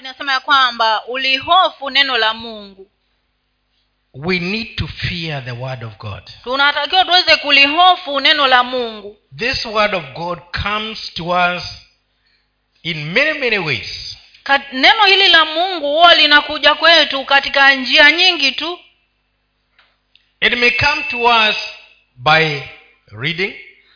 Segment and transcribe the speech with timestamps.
[0.00, 2.90] linasema ya kwamba ulihofu neno la mungu.
[4.14, 6.30] We need to fear the word of god.
[6.44, 9.16] Tunatakiwa tuweze kulihofu neno la mungu.
[9.36, 11.62] This word of god comes to us
[12.82, 14.16] in many many ways.
[14.42, 18.80] Kat, neno hili la mungu huwa linakuja kwetu katika njia nyingi tu.
[20.40, 21.56] It may come to us
[22.16, 22.60] by
[23.06, 23.54] reading.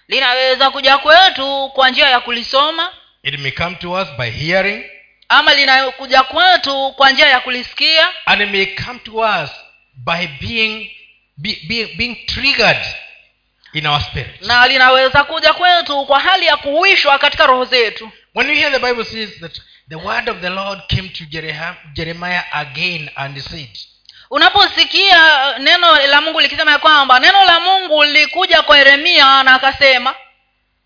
[0.09, 2.93] Linaweza kuja kwetu kwa njia ya kulisoma.
[3.23, 4.94] It may come to us by hearing
[5.29, 8.09] ama linakuja kwetu kwa njia ya kulisikia?
[8.27, 9.51] And it may come to us
[9.95, 10.91] by being
[11.37, 12.87] be, be, being triggered
[13.73, 14.43] in our spirit.
[14.43, 18.11] Na linaweza kuja kwetu kwa hali ya kuwishwa katika roho zetu.
[18.35, 21.25] When you hear the bible says that the word of the lord came to
[21.95, 23.79] jeremiah again and said
[24.31, 30.15] unaposikia neno la mungu likisema ya kwamba neno la mungu lilikuja kwa yeremia na akasema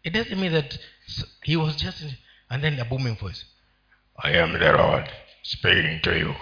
[0.03, 0.75] it doesn't mean that
[1.43, 2.05] he was just
[2.49, 3.47] and then a booming voice
[4.25, 5.09] i am the lord
[5.43, 6.35] speaking to you.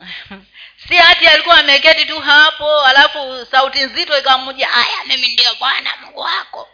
[0.88, 6.20] Si hati alikuwa ameketi tu hapo alafu sauti nzito ikamja haya mimi ndiyo bwana mungu
[6.20, 6.68] wako.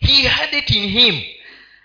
[0.00, 1.22] He had it in him.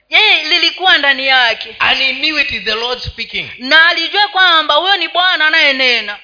[0.09, 1.75] Yeye lilikuwa ndani yake?
[1.79, 3.49] And he knew it is the lord speaking.
[3.57, 6.19] Na alijua kwamba huyo ni bwana anayenena.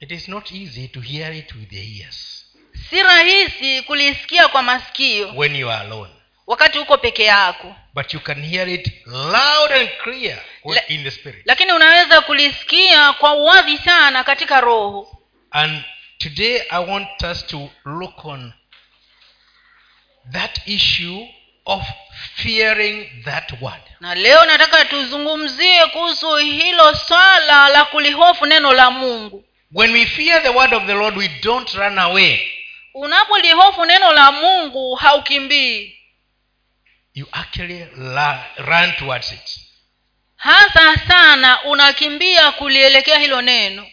[0.00, 2.46] It is not easy to hear it with the ears.
[2.90, 5.32] Si rahisi kulisikia kwa masikio.
[5.36, 6.17] When you are alone
[6.48, 7.74] wakati uko peke yako.
[7.94, 11.42] But you can hear it loud and clear La, in the spirit.
[11.44, 15.18] lakini unaweza kulisikia kwa uwazi sana katika roho.
[15.50, 15.82] And
[16.18, 18.52] today i want us to look on
[20.32, 21.28] that issue
[21.64, 21.82] of
[22.34, 23.80] fearing that word.
[24.00, 29.44] Na leo nataka tuzungumzie kuhusu hilo swala la kulihofu neno la mungu.
[29.74, 32.40] When we fear the word of the lord we don't run away.
[32.94, 35.97] Unapolihofu neno la mungu haukimbii
[37.18, 39.60] you actually la- run towards it.
[40.36, 43.86] Hasa sana unakimbia kulielekea hilo neno.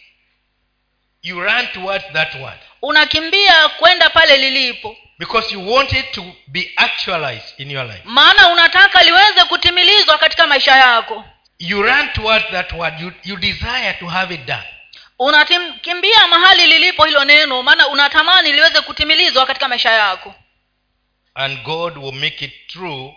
[1.22, 4.96] You run towards that word unakimbia kwenda pale lilipo.
[5.18, 8.00] Because you want it to be actualized in your life.
[8.04, 11.24] Maana unataka liweze kutimilizwa katika maisha yako.
[11.58, 14.68] You run towards that word you, you desire to have it done.
[15.18, 20.34] Unakimbia mahali lilipo hilo neno maana unatamani liweze kutimilizwa katika maisha yako
[21.36, 23.12] and god will make it true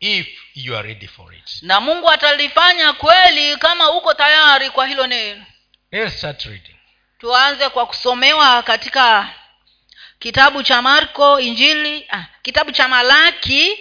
[0.00, 1.62] if you are ready for it.
[1.62, 5.44] Na mungu atalifanya kweli kama uko tayari kwa hilo neno.
[5.92, 6.76] Let's start reading.
[7.18, 9.28] Tuanze kwa kusomewa katika
[10.18, 13.78] kitabu cha marko injili ah, kitabu cha malaki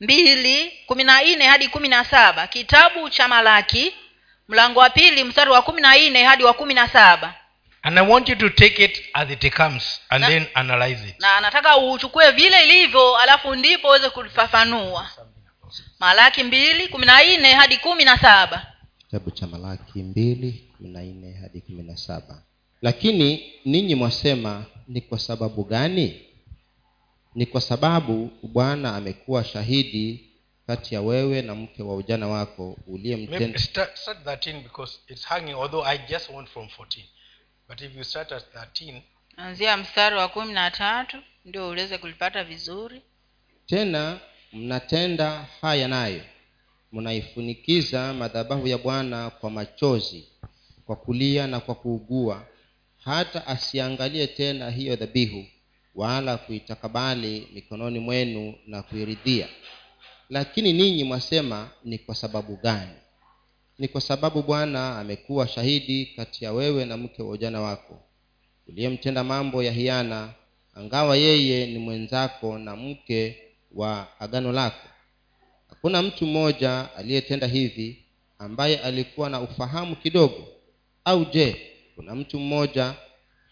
[0.00, 2.46] mbili kumi na nne hadi kumi na saba.
[2.46, 3.94] Kitabu cha malaki
[4.48, 7.34] mlango wa pili mstari wa kumi na nne hadi wa kumi na saba
[7.82, 11.20] and i want you to take it as it comes and Na- then analyze it.
[11.20, 15.10] na nataka uchukue vile ilivyo alafu ndipo uweze kulifafanua
[16.00, 18.66] malaki mbili kumi na nne hadi kumi na saba.
[18.98, 22.42] Kitabu cha malaki mbili kumi na nne hadi kumi na saba.
[22.82, 26.22] Lakini ninyi mwasema ni kwa sababu gani?
[27.34, 30.30] Ni kwa sababu bwana amekuwa shahidi
[30.66, 33.58] kati ya wewe na mke wa ujana wako uliyemtenda
[37.68, 38.04] start, start 13 because it's hanging although i just want from 14 but if you
[38.04, 39.02] start at 13
[39.36, 43.02] anzia mstari wa kumi na tatu ndio uweze kulipata vizuri.
[43.66, 44.20] Tena
[44.52, 46.20] mnatenda haya nayo.
[46.92, 50.28] Mnaifunikiza madhabahu ya bwana kwa machozi
[50.86, 52.46] kwa kulia na kwa kuugua.
[53.04, 55.46] Hata asiangalie tena hiyo dhabihu
[55.94, 59.48] wala kuitakabali mikononi mwenu na kuiridhia.
[60.30, 63.01] Lakini ninyi mwasema ni kwa sababu gani
[63.82, 68.00] ni kwa sababu bwana amekuwa shahidi kati ya wewe na mke wa ujana wako
[68.68, 70.34] uliyemtenda mambo ya hiana
[70.74, 73.36] angawa yeye ni mwenzako na mke
[73.74, 74.88] wa agano lako.
[75.68, 78.04] Hakuna mtu mmoja aliyetenda hivi
[78.38, 80.46] ambaye alikuwa na ufahamu kidogo.
[81.04, 81.56] Au je
[81.96, 82.94] kuna mtu mmoja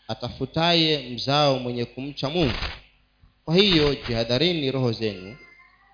[0.08, 2.54] atafutaye mzao mwenye kumcha mungu?
[3.44, 5.36] Kwa hiyo jihadharini roho zenu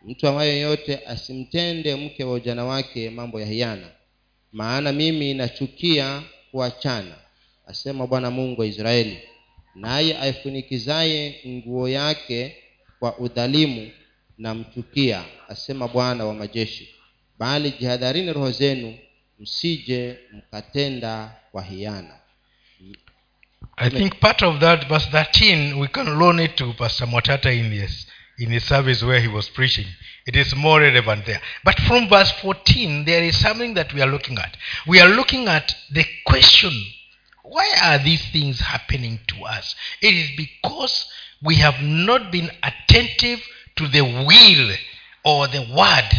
[0.05, 3.89] mtu ambaye yoyote asimtende mke wa ujana wake mambo ya hiana
[4.57, 7.15] maana mimi nachukia kuachana
[7.67, 9.19] asema bwana mungu wa israeli.
[9.75, 12.57] Naye aifunikizaye nguo yake
[12.99, 13.91] kwa udhalimu
[14.39, 16.89] na mchukia asema bwana wa majeshi.
[17.39, 18.99] Bali jihadharini roho zenu
[19.39, 22.15] msije mkatenda kwa hiana
[23.77, 27.71] i think part of that verse 13 we can loan it to pastor motata in
[27.71, 28.06] this
[28.39, 29.87] in his service where he was preaching.
[30.27, 31.41] It is more relevant there.
[31.65, 34.57] But from verse 14 there is something that we are looking at.
[34.87, 36.73] We are looking at the question
[37.49, 39.77] why are these things happening to us?
[40.03, 41.09] It is because
[41.43, 43.41] we have not been attentive
[43.77, 44.77] to the will
[45.25, 46.11] or the word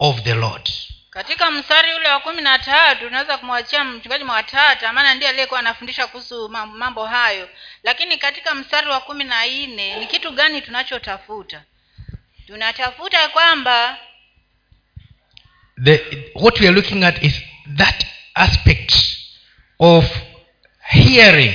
[0.00, 0.68] of the lord
[1.16, 6.06] katika mstari ule wa kumi na tatu unaweza kumwachia mchungaji mwatata maana ndiye aliyekuwa anafundisha
[6.06, 7.48] kuhusu mambo hayo.
[7.82, 11.62] Lakini katika mstari wa kumi na nne ni kitu gani tunachotafuta?
[12.46, 13.98] Tunatafuta kwamba
[15.84, 16.04] the,
[16.34, 17.42] what we are looking at is
[17.76, 18.94] that aspect
[19.78, 20.04] of
[20.80, 21.54] hearing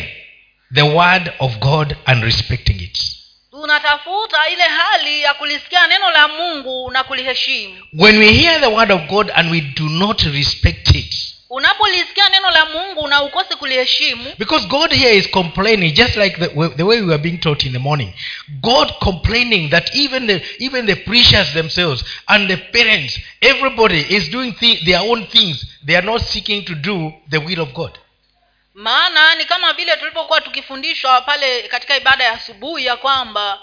[0.73, 3.20] the word of god and respecting it
[3.61, 7.75] tunatafuta ile hali ya kulisikia neno la mungu na kuliheshimu.
[7.93, 11.15] When we hear the word of god and we do not respect it
[11.53, 16.69] unapolisikia neno la mungu na ukose kuliheshimu because god here is complaining just like the,
[16.77, 18.13] the way we are being taught in the morning.
[18.61, 24.51] God complaining that even the even the preachers themselves and the parents everybody is doing
[24.53, 25.65] thi- their own things.
[25.85, 27.99] They are not seeking to do the will of god
[28.73, 33.59] maana ni kama vile tulipokuwa tukifundishwa pale katika ibada ya asubuhi ya kwamba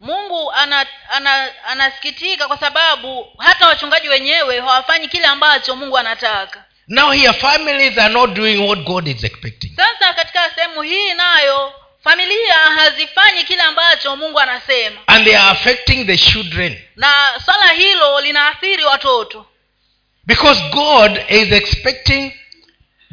[0.00, 6.64] mungu ana, ana, anasikitika kwa sababu hata wachungaji wenyewe hawafanyi kile ambacho mungu anataka.
[6.88, 9.76] Now here families are not doing what god is expecting.
[9.76, 11.72] Sasa katika sehemu hii nayo
[12.04, 15.00] familia hazifanyi kile ambacho mungu anasema.
[15.06, 16.78] And they are affecting the children.
[16.96, 19.46] Na swala hilo linaathiri watoto.
[20.24, 22.32] Because god is expecting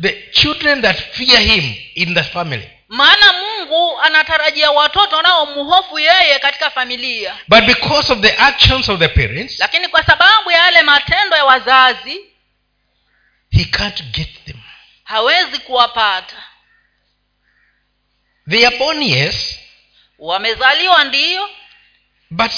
[0.01, 2.69] the children that fear him in the family.
[2.89, 7.35] Maana mungu anatarajia watoto wanaomhofu yeye katika familia.
[7.47, 11.45] But because of the actions of the parents lakini kwa sababu ya yale matendo ya
[11.45, 12.21] wazazi
[13.51, 14.57] he can't get them.
[15.03, 16.35] hawezi kuwapata.
[18.49, 19.59] They are born yes
[20.19, 21.49] wamezaliwa ndiyo
[22.29, 22.51] but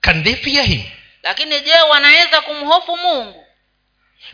[0.00, 0.82] can they fear him?
[1.22, 3.46] Lakini je wanaweza kumhofu mungu?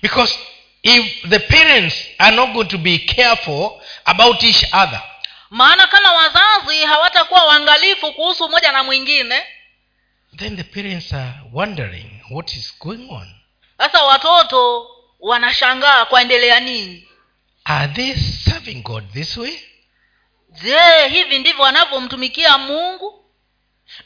[0.02, 0.38] Because
[0.82, 5.03] if the parents are not going to be careful about each other.
[5.50, 9.43] Maana kama wazazi hawatakuwa waangalifu kuhusu mmoja na mwingine.
[10.37, 13.35] Then the parents are wondering what is going on.
[13.79, 14.87] Sasa watoto
[15.21, 17.09] wanashangaa kwaendelea nini?
[17.65, 19.59] Are they serving god this way?
[20.62, 23.25] Je hivi ndivyo wanavyomtumikia mungu?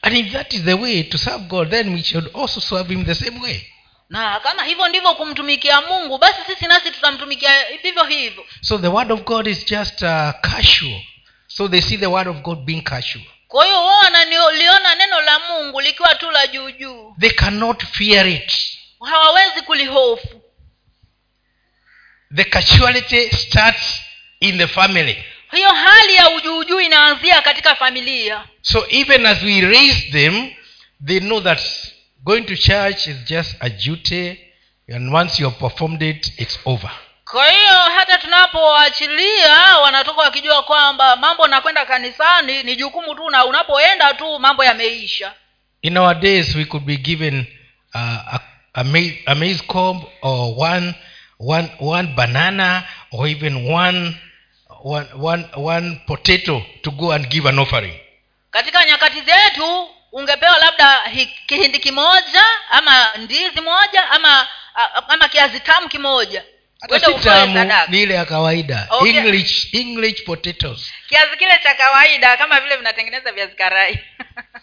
[0.02, 3.04] And if that is the way to serve god then we should also serve him
[3.04, 3.66] the same way
[4.08, 7.50] na kama hivyo ndivyo kumtumikia mungu basi sisi nasi tutamtumikia
[7.82, 8.46] vivyo hivyo.
[8.60, 11.00] So the word of god is just uh, casual.
[11.46, 13.24] So they see the word of god being casual.
[13.48, 17.14] Kwa hiyo wao wanaliona neno la mungu likiwa tu la juu juu.
[17.20, 18.52] They cannot fear it.
[19.10, 20.40] Hawawezi kulihofu.
[22.36, 24.00] The casuality starts
[24.40, 25.24] in the family.
[25.52, 28.44] Hiyo hali ya ujuujuu inaanzia katika familia.
[28.62, 30.50] So even as we raise them
[31.06, 31.60] they know that
[32.24, 34.38] going to church is just a duty
[34.88, 36.90] and once you have performed it it's over.
[37.24, 44.14] Kwa hiyo hata tunapoachilia wanatoka wakijua kwamba mambo nakwenda kanisani ni jukumu tu na unapoenda
[44.14, 45.32] tu mambo yameisha.
[45.82, 47.46] In our days we could be given
[47.94, 48.00] uh,
[48.34, 48.40] a,
[48.74, 50.94] a, maize, a maize cob or one,
[51.38, 54.16] one, one banana or even one,
[54.82, 57.94] one, one, one potato to go and give an offering.
[58.50, 61.10] Katika nyakati zetu ungepewa labda
[61.46, 64.46] kihindi kimoja ama ndizi moja ama
[65.08, 66.44] ama kiazi tamu kimoja.
[67.22, 68.86] Tamu ni ile ya kawaida.
[68.90, 69.16] Okay.
[69.16, 70.92] english english potatoes.
[71.08, 73.98] Kiazi kile cha kawaida kama vile vinatengeneza viazi karai.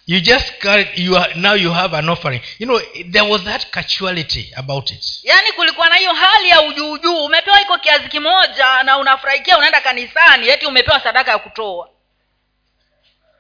[0.07, 2.42] You just carry, you are, now you have an offering.
[2.59, 2.80] You know
[3.12, 5.19] there was that casuality about it.
[5.24, 10.48] Yaani kulikuwa na hiyo hali ya ujuujuu umepewa iko kiazi kimoja na unafurahikia unaenda kanisani
[10.50, 11.89] eti umepewa sadaka ya kutoa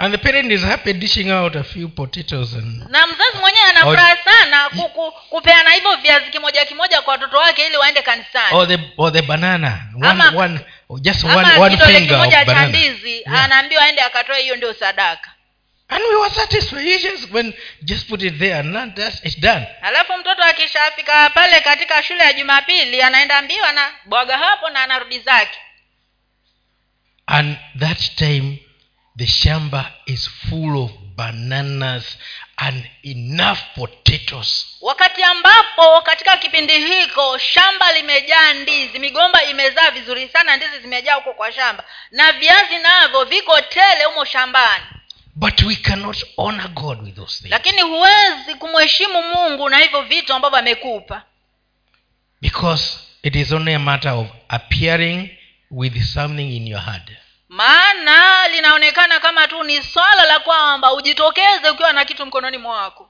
[0.01, 4.17] and the parent is happy dishing out a few potatoes and na mzazi mwenyewe anafuraha
[4.23, 8.57] sana ku, ku, kupeana hivyo viazi kimoja kimoja kwa watoto wake ili waende kanisani.
[8.57, 9.79] Or the or the banana.
[9.95, 10.59] One, Ama- one
[11.01, 13.43] just ama one, one kidole kimoja cha ndizi Yeah.
[13.43, 15.31] anaambiwa aende akatoe hiyo ndio sadaka.
[15.89, 17.33] And we were satisfied.
[17.33, 19.67] When just put it there and not that it's done.
[19.81, 25.19] Alafu mtoto akishafika pale katika shule ya jumapili anaenda mbio na bwaga hapo na anarudi
[25.19, 25.57] zake.
[27.27, 28.57] And that time
[29.21, 32.17] the shamba is full of bananas
[32.57, 34.77] and enough potatoes.
[34.81, 41.33] Wakati ambapo katika kipindi hiko shamba limejaa ndizi migomba imezaa vizuri sana ndizi zimejaa huko
[41.33, 44.83] kwa shamba na viazi navyo viko tele humo shambani.
[45.35, 47.51] But we cannot honor god with those things.
[47.51, 51.23] Lakini huwezi kumheshimu mungu na hivyo vitu ambavyo amekupa.
[52.41, 55.29] Because it is only a matter of appearing
[55.71, 57.11] with something in your heart
[57.51, 63.09] maana linaonekana kama tu ni swala la kwamba ujitokeze ukiwa na kitu mkononi mwako.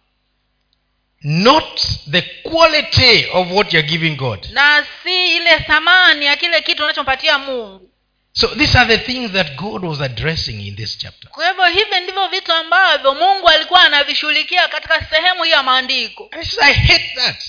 [1.23, 1.81] Not
[2.11, 4.47] the quality of what you're giving god.
[4.51, 7.89] Na si ile thamani ya kile kitu unachompatia mungu.
[8.33, 11.29] So these are the things that god was addressing in this chapter.
[11.31, 16.29] Kwa hivyo hivi ndivyo vitu ambavyo mungu alikuwa anavishughulikia katika sehemu hii ya maandiko.
[16.35, 17.43] He says, i hate that.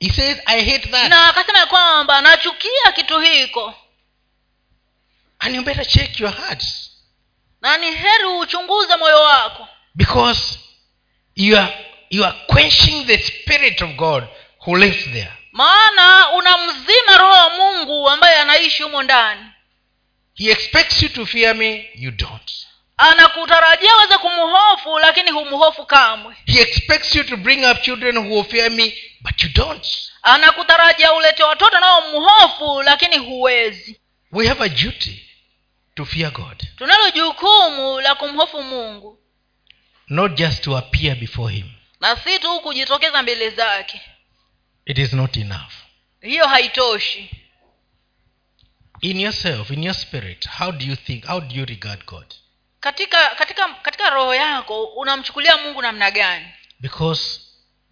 [0.00, 1.08] He says i hate that.
[1.08, 3.74] Na akasema kwamba nachukia kitu hiko
[5.44, 6.64] and you better check your heart.
[7.60, 9.68] Na ni heri uchunguze moyo wako.
[9.94, 10.58] Because
[11.34, 11.72] you are
[12.10, 14.24] you are quenching the spirit of god
[14.66, 15.32] who lives there.
[15.52, 19.40] Maana unamzima roho wa mungu ambaye anaishi humo ndani.
[20.34, 22.52] He expects you to fear me you don't.
[22.96, 26.36] Anakutarajia uweze kumhofu lakini humhofu kamwe.
[26.46, 29.86] He expects you to bring up children who fear me but you don't.
[30.22, 34.00] Anakutarajia ulete watoto nao mhofu lakini huwezi.
[34.32, 35.28] We have a duty
[35.94, 36.68] to fear god.
[36.76, 39.18] Tunalo jukumu la kumhofu mungu.
[40.08, 41.70] Not just to appear before him.
[42.00, 44.00] Na si tu kujitokeza mbele zake.
[44.86, 45.72] It is not enough.
[46.20, 47.30] Hiyo haitoshi.
[49.00, 52.34] In yourself in your spirit how do you think how do you regard god?
[52.80, 56.46] Katika katika katika roho yako unamchukulia mungu namna gani?
[56.80, 57.40] Because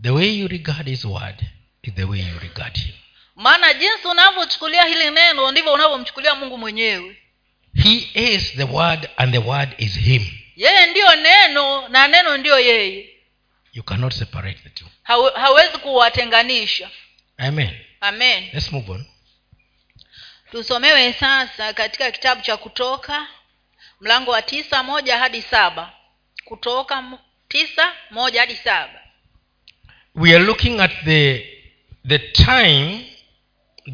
[0.02, 1.42] the way you regard his word
[1.82, 2.94] is the way you regard him.
[3.36, 7.16] Maana jinsi unavyochukulia hili neno ndivyo unavyomchukulia mungu mwenyewe
[7.74, 10.26] he is the word and the word is him.
[10.56, 13.08] Yeye ndiyo neno na neno ndiyo yeye.
[13.72, 14.86] You cannot separate the two.
[15.02, 16.90] Hawe, hawezi kuwatenganisha.
[17.38, 17.70] Amen.
[18.00, 18.50] Amen.
[18.52, 19.06] Let's move on.
[20.50, 23.26] Tusomewe sasa katika kitabu cha kutoka
[24.00, 25.92] mlango wa tisa moja hadi saba.
[26.44, 29.00] Kutoka tisa moja hadi saba.
[30.14, 31.46] We are looking at the
[32.08, 33.06] the time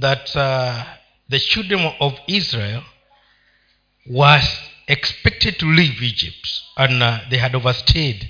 [0.00, 0.82] that uh,
[1.30, 2.82] the children of israel
[4.10, 4.44] was
[4.86, 8.28] expected to leave egypt and uh, they had overstayed.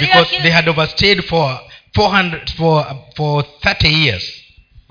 [0.00, 1.60] Because they had overstayed for
[1.94, 2.84] 400 for
[3.16, 4.42] for 30 years.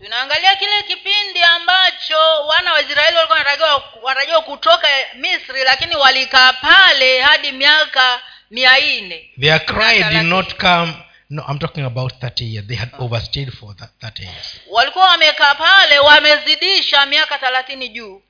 [0.02, 7.52] Tunaangalia kile kipindi ambacho wana wa israeli walikuwa wanatakiwa kutoka misri lakini walikaa pale hadi
[7.52, 8.22] miaka
[8.52, 8.72] mia
[9.02, 9.30] nne.
[9.40, 10.94] Their cry did not come
[11.30, 12.68] no i'm talking about 30 years.
[12.68, 14.62] They had overstayed for 30 years.
[14.70, 18.22] Walikuwa wamekaa pale wamezidisha miaka thelathini juu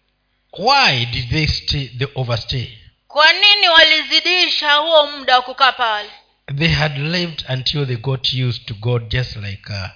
[0.57, 2.67] why did they stay they overstay?
[3.07, 6.09] Kwa nini walizidisha huo muda wa kukaa pale?
[6.57, 9.89] They had lived until they got used to god just like uh,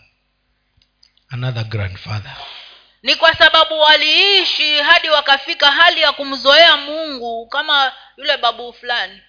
[1.29, 2.35] another grandfather.
[3.03, 9.21] Ni kwa sababu waliishi hadi wakafika hali ya kumzoea mungu kama yule babu fulani.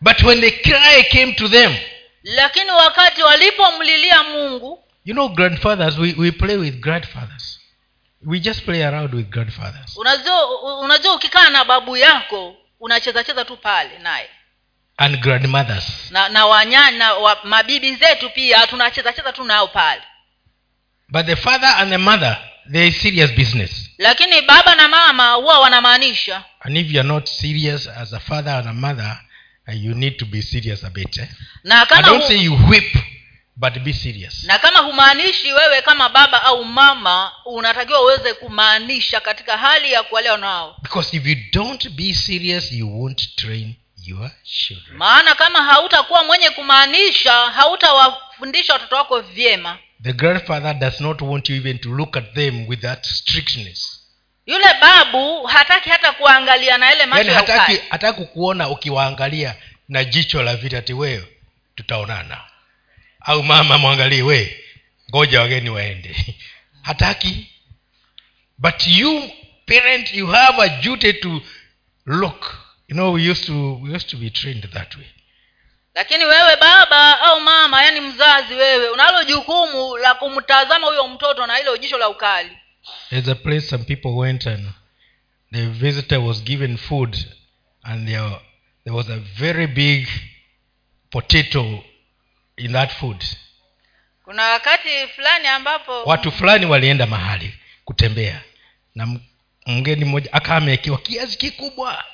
[0.00, 1.76] But when the cry came to them
[2.22, 7.60] lakini wakati walipomlilia mungu you know grandfathers we, we play with grandfathers
[8.26, 13.56] we just play around with grandfathers unajua unajua ukikaa na babu yako unacheza cheza tu
[13.56, 14.30] pale naye.
[14.98, 16.10] And grandmothers.
[16.10, 20.02] Na na wanyana wa, mabibi zetu pia tunacheza cheza tu nao pale.
[21.08, 22.38] But the father and the mother
[22.72, 23.90] they serious business.
[23.98, 26.44] Lakini baba na mama huwa wanamaanisha.
[26.60, 29.20] And if you are not serious as a father and a mother
[29.74, 31.28] you need to be serious a bit eh?
[31.64, 32.96] na i don't say you whip
[33.56, 34.44] but be serious.
[34.44, 40.36] Na kama humaanishi wewe kama baba au mama unatakiwa uweze kumaanisha katika hali ya kuwalea
[40.36, 40.76] nao.
[40.82, 44.96] Because if you don't be serious you won't train your children.
[44.96, 49.78] Maana kama hautakuwa mwenye kumaanisha hautawafundisha watoto wako vyema.
[50.02, 54.00] The grandfather does not want you even to look at them with that strictness.
[54.46, 59.54] Yule babu hataki hata kuangalia na ile macho yani hataki hataki kukuona ukiwaangalia
[59.88, 61.28] na jicho la vita ti wewe
[61.74, 62.40] tutaonana
[63.26, 64.56] au mama mwangalie we
[65.10, 66.16] ngoja wageni waende.
[66.82, 67.46] Hataki.
[68.58, 69.30] But you
[69.66, 71.40] parent you have a duty to
[72.06, 72.54] look.
[72.88, 75.06] You know we used to we used to be trained that way.
[75.94, 81.56] Lakini wewe baba au mama yani mzazi wewe unalo jukumu la kumtazama huyo mtoto na
[81.56, 82.50] hilo jicho la ukali.
[83.10, 84.68] There's a place some people went and
[85.52, 87.16] the visitor was given food
[87.82, 88.40] and there,
[88.84, 90.08] there was a very big
[91.10, 91.84] potato
[92.56, 93.24] in that food.
[94.24, 98.40] Kuna wakati fulani ambapo watu fulani walienda mahali kutembea
[98.94, 99.08] na
[99.66, 102.04] mgeni mmoja akawa amewekewa kiazi kikubwa.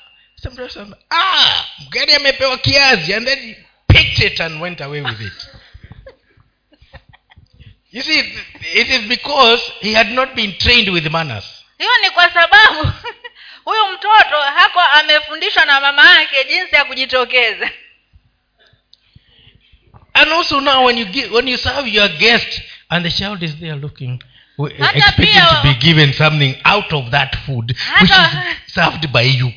[1.11, 3.57] Ah mgeni amepewa kiazi and then he
[3.87, 5.33] picked it and went away with it.
[7.93, 8.21] You see
[8.75, 11.45] it is because he had not been trained with manners.
[11.79, 12.81] Hiyo ni kwa sababu
[13.65, 17.71] huyu mtoto hako amefundishwa na mama yake jinsi ya kujitokeza
[20.15, 23.57] and also now when you give, when you serve your guest and the child is
[23.57, 24.23] there looking
[24.59, 28.29] expecting to be given something out of that food which is
[28.75, 29.53] served by you.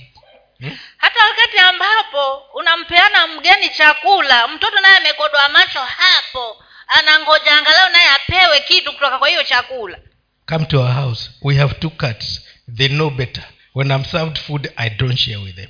[0.97, 8.59] Hata wakati ambapo unampeana mgeni chakula mtoto naye amekodoa macho hapo anangoja angalau naye apewe
[8.59, 9.97] kitu kutoka kwa hiyo chakula.
[10.45, 11.29] Come to our house.
[11.41, 12.41] We have two cats.
[12.77, 13.43] They know better.
[13.75, 15.69] When i'm served food i don't share with them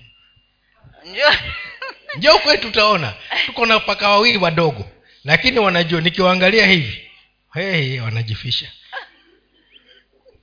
[2.17, 3.13] ndio kwetu utaona
[3.45, 4.89] tuko na paka wawili wadogo.
[5.24, 7.01] Lakini wanajua nikiwaangalia hivi
[7.53, 8.72] hey, wanajifisha.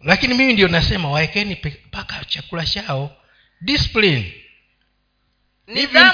[0.04, 1.56] Lakini mimi ndio nasema waekeni
[1.90, 3.16] paka chakula chao.
[3.60, 4.32] Discipline.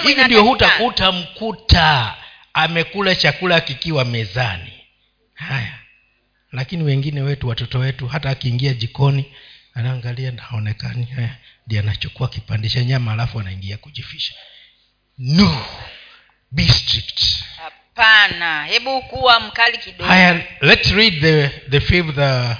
[0.08, 2.16] Hivi ndio huta- utamkuta
[2.54, 4.72] amekula chakula kikiwa mezani.
[5.34, 5.78] Haya.
[6.52, 9.24] Lakini wengine wetu watoto wetu hata akiingia jikoni
[9.74, 11.36] anaangalia naonekani haya.
[11.66, 14.34] Ndi anachukua kipande cha nyama alafu anaingia kujifisha
[15.18, 15.64] no.
[16.50, 17.44] Be strict.
[17.56, 18.64] Hapana.
[18.66, 20.12] Hebu kuwa mkali kidogo.
[20.60, 22.56] Let's read the, the fifth uh,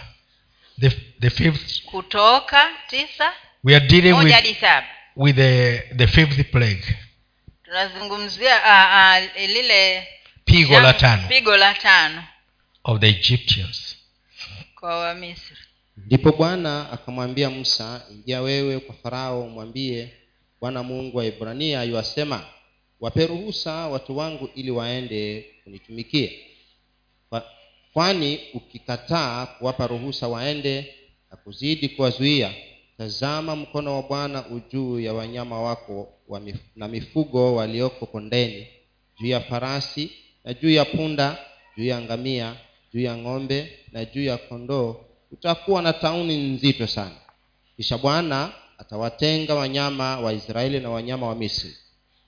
[0.80, 1.84] the, the fifth.
[1.84, 3.32] Kutoka tisa
[3.64, 4.34] we are dealing with,
[5.16, 6.96] with the, the fifth plague.
[7.64, 10.08] Tunazungumzia uh, uh, lile
[10.44, 11.28] pigo la tano.
[11.28, 12.24] pigo la tano.
[12.84, 13.96] Of the egyptians.
[14.74, 15.56] Kwa wamisri.
[15.96, 20.12] Ndipo bwana akamwambia musa ingia wewe kwa farao mwambie
[20.60, 22.44] bwana mungu wa ibrania yuwasema
[23.00, 26.38] wape ruhusa watu wangu ili waende kunitumikie
[27.92, 30.94] kwani ukikataa kuwapa ruhusa waende
[31.30, 32.54] na kuzidi kuwazuia
[32.98, 38.66] tazama mkono wa bwana ujuu ya wanyama wako wa mif- na mifugo walioko kondeni
[39.20, 40.10] juu ya farasi
[40.44, 41.38] na juu ya punda
[41.76, 42.56] juu ya ngamia
[42.94, 44.96] juu ya ng'ombe na juu ya kondoo.
[45.32, 47.16] Utakuwa na tauni nzito sana.
[47.76, 51.74] Kisha bwana atawatenga wanyama wa israeli na wanyama wa misri.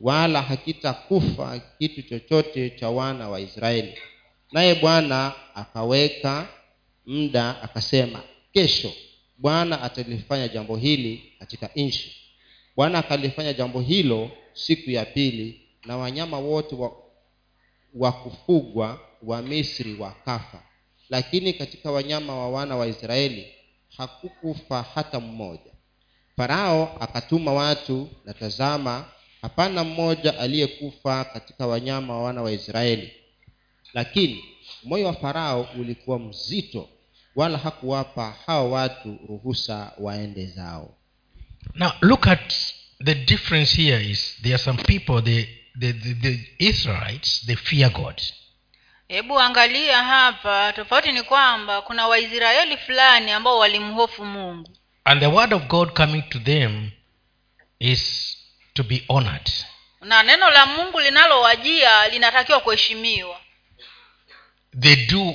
[0.01, 3.95] Wala hakitakufa kitu chochote cha wana wa israeli.
[4.53, 6.49] Naye bwana akaweka
[7.07, 8.93] muda akasema kesho
[9.39, 12.17] bwana atalifanya jambo hili katika nchi.
[12.77, 16.93] Bwana akalifanya jambo hilo siku ya pili na wanyama wote wa,
[17.95, 20.63] wa kufugwa wa misri wakafa.
[21.09, 23.47] Lakini katika wanyama wa wana wa israeli
[23.97, 25.70] hakukufa hata mmoja
[26.41, 29.05] farao akatuma watu na tazama
[29.43, 33.13] hapana mmoja aliyekufa katika wanyama wa wana wa israeli.
[33.95, 34.45] Lakini
[34.85, 36.89] moyo wa farao ulikuwa mzito
[37.37, 40.95] wala hakuwapa hao watu ruhusa waende zao.
[41.75, 42.55] Now look at
[43.05, 45.49] the difference here is there are some people the,
[45.79, 48.23] the, the, the israelites they fear god.
[49.09, 54.77] Hebu angalia hapa tofauti ni kwamba kuna waisraeli fulani ambao walimhofu mungu
[55.11, 56.93] and the word of god coming to them
[57.81, 58.37] is
[58.75, 59.51] to be honored.
[60.01, 63.41] Na neno la mungu linalowajia linatakiwa kuheshimiwa.
[64.81, 65.35] They do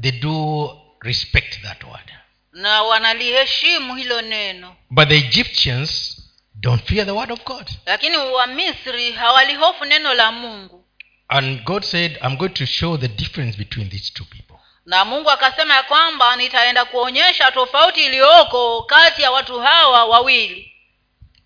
[0.00, 2.12] they do respect that word.
[2.52, 4.76] Na wanaliheshimu hilo neno.
[4.90, 6.20] But the egyptians
[6.54, 7.70] don't fear the word of god.
[7.86, 10.84] Lakini wamisri hawalihofu neno la mungu.
[11.28, 14.45] And god said i'm going to show the difference between these two people
[14.86, 20.72] na mungu akasema ya kwamba nitaenda kuonyesha tofauti iliyoko kati ya watu hawa wawili.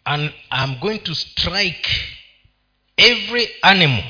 [0.05, 0.31] And
[0.63, 1.91] i'm going to strike
[2.97, 4.05] every animal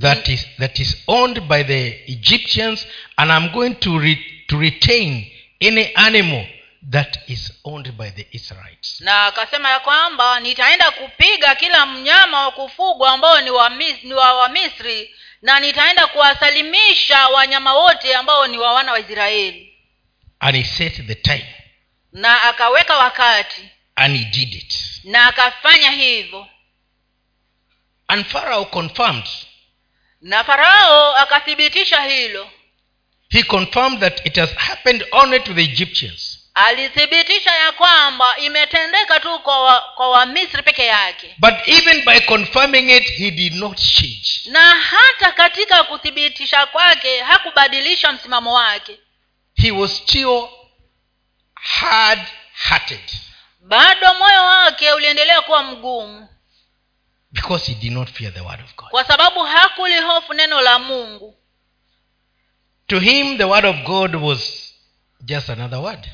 [0.00, 5.26] that is that is owned by the egyptians and i'm going to re, to retain
[5.60, 6.46] any animal
[6.90, 9.00] that is owned by the israelites.
[9.00, 13.68] Na akasema ya kwamba nitaenda kupiga kila mnyama wa kufugwa ambao ni wa,
[14.02, 19.78] ni wa wamisri na nitaenda kuwasalimisha wanyama wote ambao ni wa wana wa israeli.
[20.40, 21.54] And he set the time.
[22.12, 23.68] Na akaweka wakati.
[23.94, 24.74] And he did it.
[25.04, 26.46] Na akafanya hivyo.
[28.08, 29.28] And pharaoh confirmed.
[30.20, 32.50] Na farao akathibitisha hilo.
[33.28, 39.38] He confirmed that it has happened only to the egyptians alithibitisha ya kwamba imetendeka tu
[39.38, 41.34] kwa wa, kwa wamisri peke yake.
[41.38, 44.40] But even by confirming it he did not change.
[44.46, 48.98] Na hata katika kuthibitisha kwake hakubadilisha msimamo wake.
[49.54, 50.48] He was still
[51.54, 52.20] hard
[52.68, 53.00] hearted
[53.60, 56.28] bado moyo wake uliendelea kuwa mgumu.
[57.32, 58.88] Because he did not fear the word of god.
[58.90, 61.36] Kwa sababu hakulihofu neno la mungu.
[62.86, 64.72] To him the word of god was
[65.20, 66.08] just another word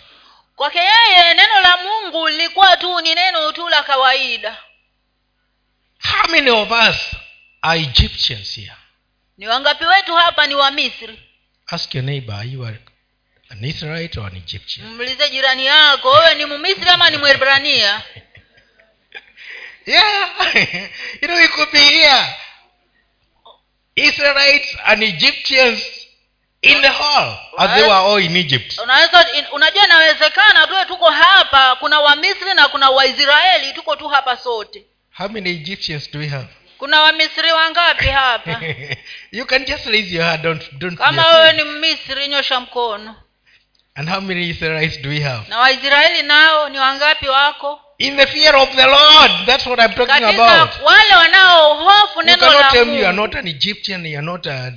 [0.56, 4.56] kwake yeye neno la mungu lilikuwa tu ni neno tu la kawaida.
[5.98, 6.96] How many of us
[7.62, 8.76] are egyptians here?
[9.38, 11.18] Ni wangapi wetu hapa ni wa misri?
[11.66, 12.66] Ask your neighbor are you
[13.50, 14.86] an israelite or an egyptian?
[14.88, 18.02] Muulize jirani yako wewe ni mumisri ama ni mwebrania?
[19.86, 20.30] Yeah
[21.22, 22.36] you know we could be here.
[23.94, 25.95] Israelites and egyptians
[26.66, 28.78] in the hall as they were all in egypt.
[28.82, 34.84] Unaweza unajua inawezekana tuwe tuko hapa kuna wamisri na kuna waisraeli tuko tu hapa sote.
[35.18, 36.46] How many egyptians do we have?
[36.78, 38.60] Kuna wamisri wangapi hapa?
[39.32, 43.14] You can just raise your hand don't don't kama wewe ni mmisri nyosha mkono.
[43.94, 45.48] And how many israelites do we have?
[45.48, 47.80] Na waisraeli nao ni wangapi wako?
[47.98, 50.70] In the fear of the lord that's what i'm talking katika about.
[50.84, 54.74] wale wanaohofu neno la tell me you are not an egyptian you are not it's,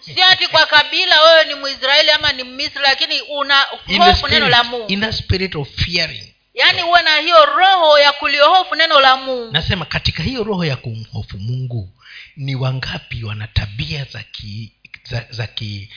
[0.00, 3.62] si ati kwa kabila wewe ni mwisraeli ama ni misri lakini una
[3.98, 4.86] hofu neno la mungu.
[4.88, 6.34] in the spirit of fearing.
[6.54, 9.52] Yaani uwe na hiyo roho ya kuliohofu neno la mungu.
[9.52, 11.92] Nasema katika hiyo roho ya kumhofu mungu
[12.36, 14.72] ni wangapi wana tabia za ki,
[15.10, 15.90] za, za ki,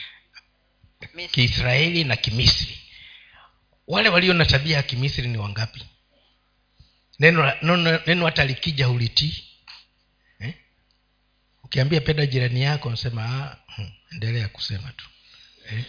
[1.30, 2.78] kiisraeli na kimisri?
[3.88, 5.82] Wale walio na tabia ya kimisri ni wangapi?
[7.18, 9.45] Neno neno neno hata likija hulitii?
[11.66, 15.06] Ukiambia penda jirani yako nasema "Ah, hmm, endelea kusema tu.
[15.70, 15.84] Eh?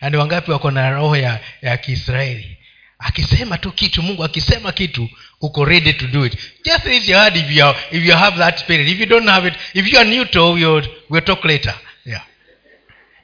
[0.10, 2.56] ni wangapi wako na roho ya, ya kiisraeli?
[2.98, 5.08] Akisema tu kitu mungu akisema kitu
[5.40, 6.38] uko ready to do it.
[6.64, 8.88] Just raise your hand if you, if you have that spirit.
[8.88, 11.74] If you don't have it if you are neutral we'll, we'll talk later.
[12.04, 12.22] Yeah.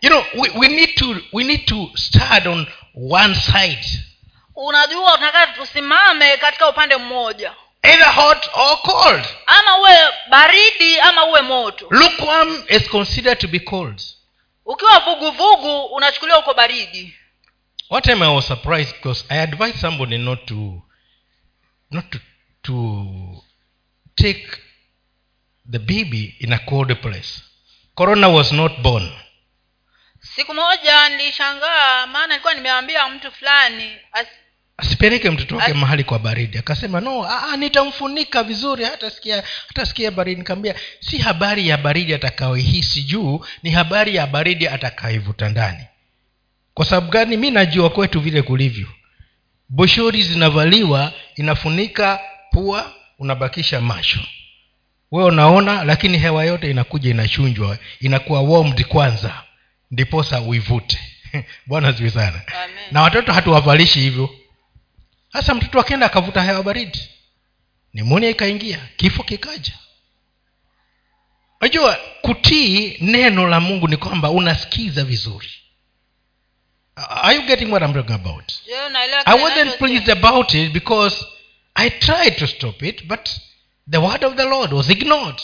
[0.02, 3.87] You know we, we need to we need to start on one side.
[4.56, 7.52] Unajua tunataka tusimame katika upande mmoja
[7.85, 9.25] either hot or cold.
[9.47, 9.99] Ama uwe
[10.31, 11.87] baridi ama uwe moto.
[11.90, 14.03] Lukewarm is considered to be cold.
[14.64, 17.14] Ukiwa vuguvugu unachukuliwa uko baridi.
[17.90, 20.83] One time i was surprised because i advised somebody not to
[21.90, 22.18] not to,
[22.62, 23.42] to
[24.14, 24.47] take
[25.70, 27.42] the baby in a cold place.
[27.94, 29.12] Corona was not born.
[30.20, 34.27] Siku moja nilishangaa maana nilikuwa nimeambia mtu fulani as,
[34.76, 36.58] asipeleke mtoto wake As- mahali kwa baridi.
[36.58, 40.38] Akasema no aa, nitamfunika vizuri hata sikia hata sikia baridi.
[40.40, 45.84] Nikaambia si habari ya baridi atakayoihisi juu ni habari ya baridi atakayoivuta ndani.
[46.74, 47.37] Kwa sababu gani?
[47.37, 48.87] Mi najua kwetu vile kulivyo.
[49.68, 54.20] Boshori zinavaliwa inafunika pua unabakisha macho.
[55.12, 59.42] We unaona lakini hewa yote inakuja inachunjwa inakuwa warmed kwanza
[59.90, 60.98] ndiposa uivute.
[61.66, 62.42] Bwana ziwi sana.
[62.64, 62.76] Amen.
[62.90, 64.30] na watoto hatuwavalishi hivyo
[65.35, 67.09] sasa mtoto akenda akavuta hewa baridi
[67.92, 69.73] nimonia ikaingia kifo kikaja.
[71.61, 75.51] Unajua kutii neno la mungu ni kwamba unasikiza vizuri.
[76.97, 78.53] Are you getting what I'm talking about?
[79.27, 81.27] I wasn't pleased about it because
[81.75, 83.29] i tried to stop it but
[83.90, 85.40] the word of the lord was ignored.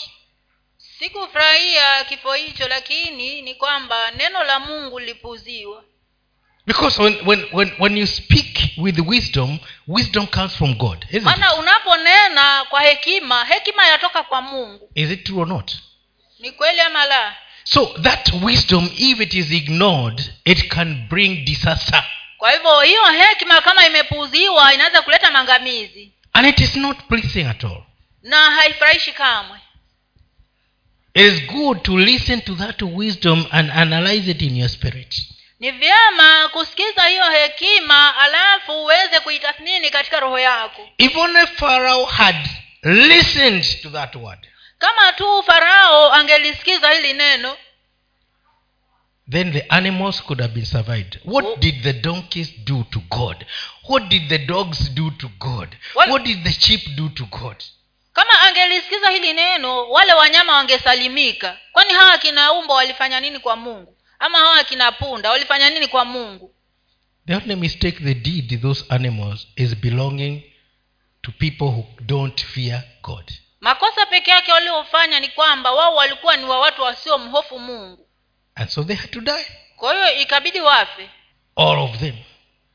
[0.99, 5.83] Sikufurahia kifo hicho lakini ni kwamba neno la mungu lipuziwa
[6.65, 12.65] because when, when, when, when you speak with wisdom wisdom comes from god maana unaponena
[12.69, 14.89] kwa hekima hekima yatoka kwa mungu.
[14.95, 15.71] Is it true or not?
[16.39, 17.35] Ni kweli ama la?
[17.63, 22.03] So that wisdom if it is ignored it can bring disaster.
[22.37, 27.63] Kwa hivyo hiyo hekima kama imepuuziwa inaweza kuleta mangamizi and it is not pleasing at
[27.63, 27.83] all.
[28.23, 29.59] Na haifurahishi kamwe.
[31.13, 35.15] It is good to listen to that wisdom and analyze it in your spirit
[35.61, 40.89] ni vyema kusikiza hiyo hekima alafu uweze kuitathmini katika roho yako.
[40.97, 42.49] Even if pharaoh had
[42.83, 44.47] listened to that word
[44.77, 47.57] kama tu farao angelisikiza hili neno
[49.31, 51.19] then the animals could have been survived.
[51.25, 51.55] What Oh.
[51.59, 53.45] did the donkeys do to god?
[53.89, 55.75] What did the dogs do to god?
[55.95, 57.63] What- what did the sheep do to god?
[58.13, 61.57] kama angelisikiza hili neno wale wanyama wangesalimika.
[61.71, 66.05] Kwani hawa akina umbo walifanya nini kwa mungu ama hawa akina punda walifanya nini kwa
[66.05, 66.55] mungu?
[67.27, 70.43] The only mistake they did those animals is belonging
[71.21, 73.31] to people who don't fear god.
[73.59, 78.07] Makosa peke yake waliofanya ni kwamba wao walikuwa ni wa watu wasiomhofu mungu.
[78.55, 79.45] And so they had to die.
[79.75, 81.09] Kwa hiyo ikabidi wafe.
[81.55, 82.15] All of them.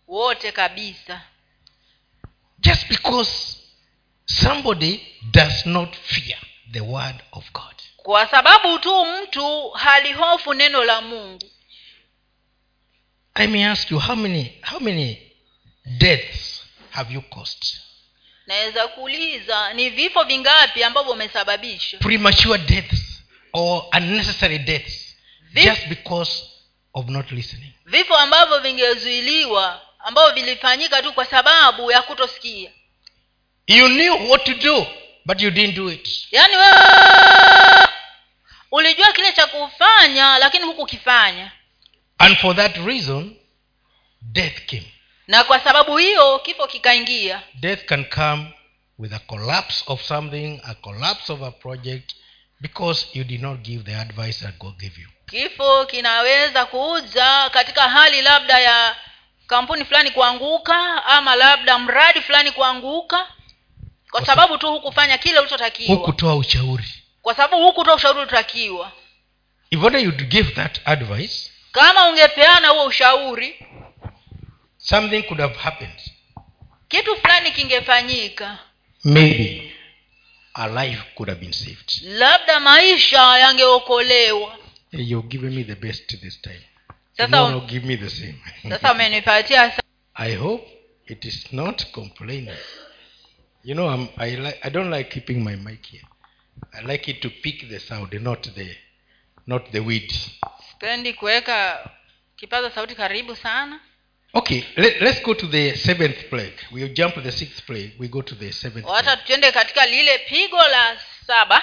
[0.07, 1.23] Wote kabisa.
[2.59, 3.59] Just because
[4.27, 6.39] somebody does not fear
[6.73, 11.51] the word of god kwa sababu tu mtu halihofu neno la mungu.
[13.35, 15.33] I may ask you how many how many
[15.99, 17.65] deaths have you caused?
[18.47, 21.99] Naweza kuuliza ni vifo vingapi ambavyo umesababisha?
[21.99, 25.17] Premature deaths or unnecessary deaths
[25.53, 26.43] Vif- just because
[26.95, 27.73] of not listening.
[27.87, 32.71] Vifo ambavyo vingezuiliwa ambavyo vilifanyika tu kwa sababu ya kutosikia.
[33.67, 34.87] You knew what to do
[35.25, 36.09] but you didn't do it.
[36.31, 37.86] Yani wewe
[38.77, 41.53] ulijua kile cha kufanya lakini hukukifanya.
[42.19, 43.37] And for that reason
[44.23, 44.93] death came.
[45.27, 47.43] Na kwa sababu hiyo kifo kikaingia.
[47.55, 48.47] Death can come
[48.99, 52.13] with a collapse of something a collapse of a project
[52.61, 55.09] because you did not give the advice that god gave you.
[55.27, 58.97] Kifo kinaweza kuja katika hali labda ya
[59.47, 63.29] kampuni fulani kuanguka ama labda mradi fulani kuanguka.
[64.11, 65.97] Kwa sababu tu hukufanya kile ulichotakiwa.
[65.97, 66.85] Hukutoa ushauri
[67.27, 68.93] kwa sababu hukutoa ushauri uliotakiwa
[69.71, 73.67] if only you'd give that advice kama ungepeana huo ushauri
[74.79, 76.01] something could have happened.
[76.89, 78.59] kitu fulani kingefanyika.
[79.05, 79.73] Maybe
[80.55, 82.03] a life could have been saved.
[82.03, 84.59] Labda maisha yangeokolewa.
[84.91, 86.63] Hey, you're giving me the best this time.
[87.17, 88.39] Sasa no, no, give me the same.
[88.69, 89.73] Sasa umenipatia
[90.15, 90.67] i hope
[91.07, 92.57] it is not complaining.
[93.65, 96.05] You know I'm, I, li- I don't like keeping my mic here
[96.73, 98.77] i like it to pick the sound not the
[99.47, 100.13] not the weed.
[100.69, 101.91] Sipendi kuweka
[102.37, 103.81] kipaza sauti karibu sana.
[104.33, 106.57] Okay let, let's go to the seventh plague.
[106.73, 107.93] We'll jump to the sixth plague.
[107.99, 111.63] We go to the seventh hata tuende katika lile pigo la saba.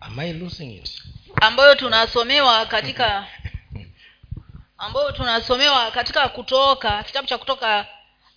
[0.00, 1.02] Am i losing it?
[1.40, 3.26] Ambayo tunasomewa katika
[4.78, 7.86] ambayo tunasomewa katika kutoka kitabu cha kutoka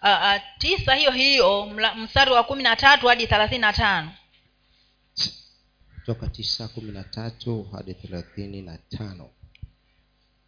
[0.03, 4.11] uh, uh, tisa hiyo hiyo mstari wa kumi na tatu hadi thelathini na tano
[6.05, 9.29] toka tisa kumi na tatu hadi thelathini na tano.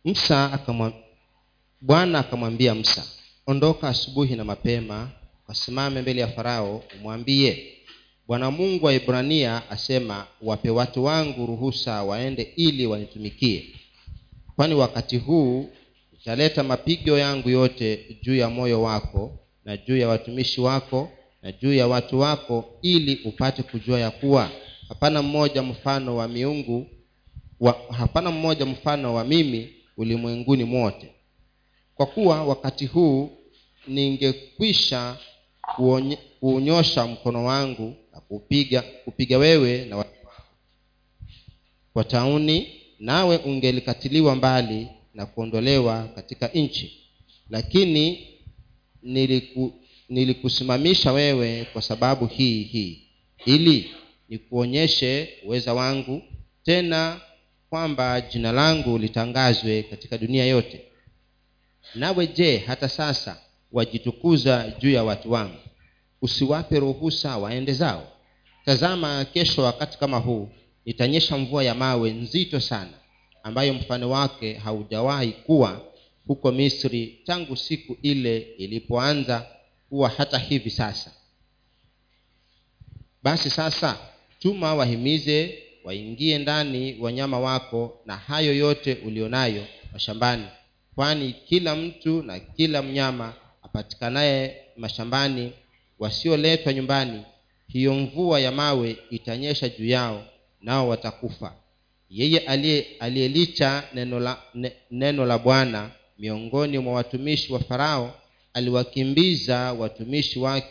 [0.06, 0.60] Msa
[1.82, 3.04] bwana akamwambia msa
[3.48, 5.12] ondoka asubuhi na mapema
[5.48, 7.74] wasimame mbele ya farao umwambie
[8.28, 13.66] bwana mungu wa ibrania asema wape watu wangu ruhusa waende ili wanitumikie.
[14.56, 15.70] Kwani wakati huu
[16.12, 21.74] nitaleta mapigo yangu yote juu ya moyo wako na juu ya watumishi wako na juu
[21.74, 24.52] ya watu wako ili upate kujua ya kuwa
[24.90, 26.88] hapana mmoja mfano wa miungu
[27.60, 31.12] wa, hapana mmoja mfano wa mimi ulimwenguni mwote.
[31.96, 33.30] Kwa kuwa wakati huu
[33.88, 35.18] ningekwisha
[36.40, 40.06] kuunyosha mkono wangu na kupiga kupiga wewe na
[41.94, 42.68] kwa tauni
[43.00, 47.04] nawe ungelikatiliwa mbali na kuondolewa katika nchi.
[47.50, 48.28] Lakini
[49.04, 49.74] niliku,
[50.10, 53.02] nilikusimamisha wewe kwa sababu hii hii.
[53.46, 53.90] Ili
[54.30, 56.22] nikuonyeshe uweza wangu
[56.64, 57.22] tena
[57.70, 60.82] kwamba jina langu litangazwe katika dunia yote.
[61.96, 65.58] Nawe je hata sasa wajitukuza juu ya watu wangu?
[66.22, 68.08] Usiwape ruhusa waende zao.
[68.66, 70.50] Tazama kesho wakati kama huu
[70.86, 72.94] nitanyesha mvua ya mawe nzito sana
[73.44, 75.82] ambayo mfano wake haujawahi kuwa
[76.28, 79.48] huko misri tangu siku ile ilipoanza
[79.90, 81.12] kuwa hata hivi sasa.
[83.24, 83.98] Basi sasa
[84.40, 90.46] tuma wahimize waingie ndani wanyama wako na hayo yote ulionayo mashambani.
[90.96, 95.52] Kwani kila mtu na kila mnyama apatikanaye mashambani
[96.00, 97.22] wasioletwa nyumbani
[97.68, 100.24] hiyo mvua ya mawe itanyesha juu yao
[100.62, 101.54] nao watakufa.
[102.10, 102.40] Yeye
[103.00, 108.16] aliyelicha neno la, ne, neno la bwana miongoni mwa watumishi wa farao
[108.54, 110.68] aliwakimbiza watumishi wake,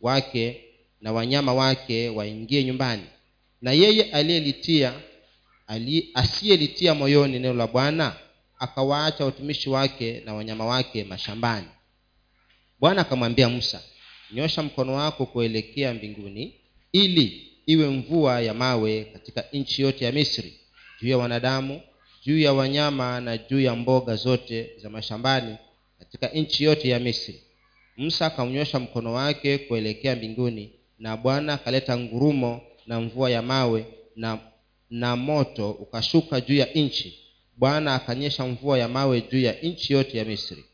[0.00, 0.60] wake
[1.00, 3.02] na wanyama wake waingie nyumbani.
[3.62, 4.94] Na yeye aliyelitia
[6.14, 8.16] asiyelitia moyoni neno la bwana
[8.58, 11.66] akawaacha watumishi wake na wanyama wake mashambani.
[12.80, 13.82] Bwana akamwambia musa
[14.32, 16.54] nyosha mkono wako kuelekea mbinguni
[16.92, 20.52] ili iwe mvua ya mawe katika nchi yote ya misri
[21.02, 21.80] juu ya wanadamu
[22.26, 25.56] juu ya wanyama na juu ya mboga zote za mashambani
[25.98, 27.40] katika nchi yote ya misri.
[27.96, 33.86] Musa akamnyosha mkono wake kuelekea mbinguni na bwana akaleta ngurumo na mvua ya mawe
[34.16, 34.38] na,
[34.90, 37.18] na moto ukashuka juu ya nchi.
[37.56, 40.64] Bwana akanyesha mvua ya mawe juu ya nchi yote ya misri.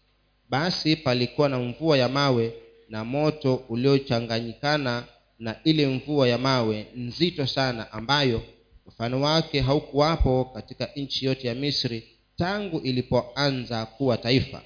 [0.49, 2.53] Basi palikuwa na mvua ya mawe
[2.89, 5.05] na moto uliochanganyikana
[5.39, 8.43] na ile mvua ya mawe nzito sana ambayo
[8.87, 12.03] mfano wake haukuwapo katika nchi yote ya misri
[12.37, 14.63] tangu ilipoanza kuwa taifa.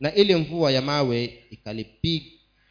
[0.00, 1.38] Na ile mvua ya mawe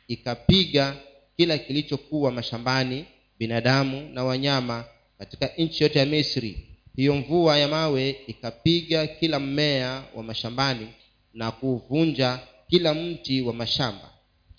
[0.08, 0.96] ikapiga
[1.42, 3.06] kila kilichokuwa mashambani
[3.40, 4.86] binadamu na wanyama
[5.18, 10.88] katika nchi yote ya misri hiyo mvua ya mawe ikapiga kila mmea wa mashambani
[11.34, 14.10] na kuvunja kila mti wa mashamba.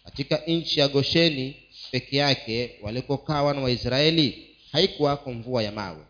[0.05, 1.57] Katika nchi ya gosheni
[1.91, 6.03] peke yake walikokaa wana waisraeli haikuwako mvua ya mawe.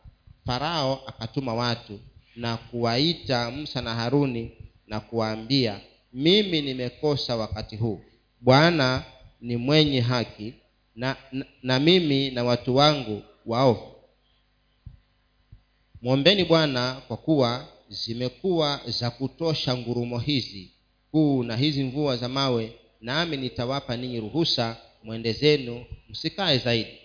[0.46, 2.00] Farao akatuma watu
[2.36, 4.50] na kuwaita musa na haruni
[4.86, 5.80] na kuwaambia
[6.12, 8.00] mimi nimekosa wakati huu.
[8.40, 9.04] Bwana
[9.40, 10.54] ni mwenye haki
[10.96, 11.16] na,
[11.62, 13.92] na, mimi na watu wangu waovu.
[16.02, 20.70] Mwombeni bwana kwa kuwa zimekuwa za kutosha ngurumo hizi
[21.10, 26.98] kuu na hizi mvua za mawe nami nitawapa ninyi ruhusa mwende zenu msikae zaidi.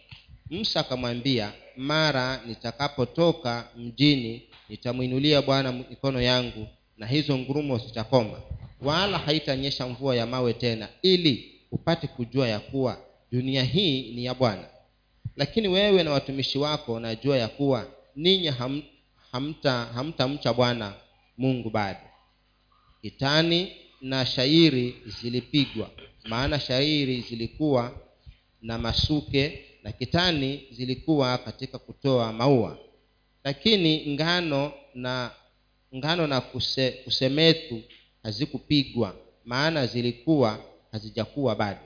[0.50, 8.42] Musa akamwambia mara nitakapotoka mjini nitamwinulia bwana mikono yangu na hizo ngurumo zitakoma.
[8.82, 12.98] Wala haitanyesha mvua ya mawe tena ili upate kujua ya kuwa
[13.32, 14.68] dunia hii ni ya bwana.
[15.36, 18.84] Lakini wewe na watumishi wako najua ya kuwa ninyi ham,
[19.32, 20.94] hamta hamtamcha bwana
[21.38, 22.00] mungu bado.
[23.02, 25.90] Kitani na shairi zilipigwa
[26.26, 28.00] maana shairi zilikuwa
[28.62, 32.78] na masuke na kitani zilikuwa katika kutoa maua.
[33.44, 35.32] Lakini ngano na
[35.96, 37.82] ngano na kuse, kusemetu
[38.24, 40.60] hazikupigwa maana zilikuwa
[40.92, 41.80] hazijakuwa bado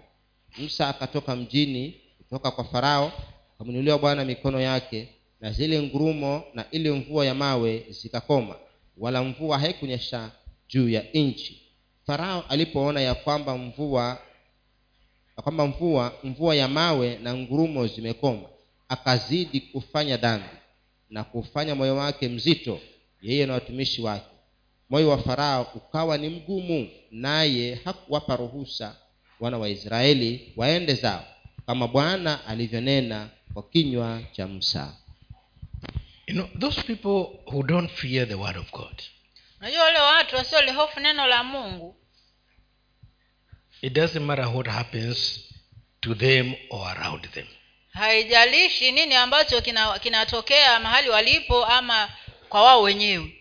[0.58, 3.12] musa akatoka mjini kutoka kwa farao
[3.56, 5.08] akamwinuliwa bwana mikono yake
[5.42, 8.56] na zile ngurumo na ile mvua ya mawe zikakoma
[8.98, 10.32] wala mvua haikunyesha
[10.70, 11.62] juu ya nchi.
[12.06, 14.22] Farao alipoona ya kwamba mvua
[15.38, 18.50] ya kwamba mvua mvua ya mawe na ngurumo zimekoma
[18.90, 20.50] akazidi kufanya dhambi
[21.10, 22.80] na kufanya moyo wake mzito
[23.22, 24.26] yeye na watumishi wake.
[24.90, 28.96] Moyo wa farao ukawa ni mgumu naye hakuwapa ruhusa
[29.42, 31.26] wana wa israeli waende zao
[31.66, 34.98] kama bwana alivyonena kwa kinywa cha musa
[36.28, 39.02] You know, those people who don't fear the word of God,
[39.60, 41.96] unajua wale watu wasiolihofu neno la mungu
[43.82, 45.40] it doesn't matter what happens
[46.02, 47.48] to them or around them.
[47.94, 52.10] haijalishi nini ambacho kina- kinatokea mahali walipo ama
[52.50, 53.34] kwa wao wenyewe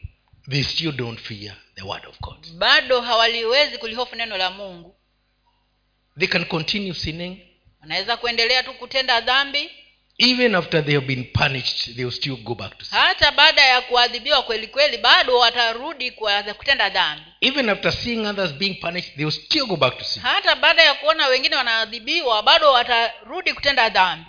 [0.51, 2.47] They still don't fear the word of God.
[2.53, 4.97] bado hawaliwezi kulihofu neno la mungu
[6.21, 7.39] They can continue sinning.
[7.81, 9.71] wanaweza kuendelea tu kutenda dhambi
[10.19, 12.99] Even after they have been punished, they will still go back to sin.
[12.99, 16.11] hata baada ya kuadhibiwa kweli kweli bado watarudi
[16.57, 20.23] kutenda dhambi Even after seeing others being punished, they will still go back to sin.
[20.23, 24.27] hata baada ya kuona wengine wanaadhibiwa bado watarudi kutenda dhambi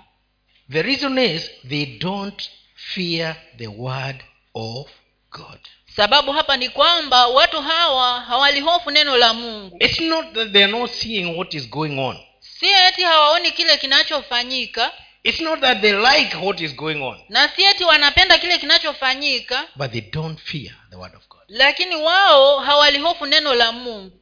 [0.72, 4.24] The reason is they don't fear the word
[4.54, 4.88] of
[5.32, 5.60] God.
[5.96, 9.78] Sababu hapa ni kwamba watu hawa hawalihofu neno la mungu.
[9.80, 12.18] It's not that they are not seeing what is going on.
[12.40, 14.92] si eti hawaoni kile kinachofanyika.
[15.24, 19.68] It's not that they like what is going on, na si eti wanapenda kile kinachofanyika.
[19.76, 21.42] But they don't fear the word of God.
[21.48, 24.18] lakini wao hawalihofu neno la mungu.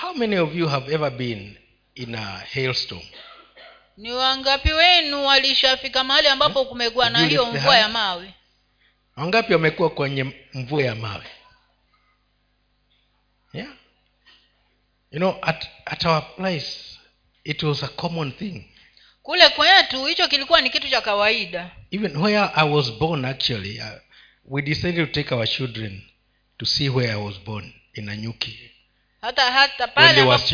[0.00, 1.56] How many of you have ever been
[1.94, 3.02] in a hailstorm?
[3.96, 8.34] ni wangapi wenu walishafika mahali ambapo kumekuwa na hiyo mvua ya mawe
[9.22, 11.24] wangapi wamekuwa kwenye mvua ya mawe?
[13.52, 13.68] Yeah.
[15.10, 16.98] You know at, at our place
[17.44, 18.64] it was a common thing.
[19.22, 21.70] Kule kwetu hicho kilikuwa ni kitu cha kawaida.
[21.90, 23.86] Even where i was born actually uh,
[24.44, 26.02] we decided to take our children
[26.58, 28.70] to see where i was born in anyuki.
[29.20, 30.44] Hata hata pale ambapo,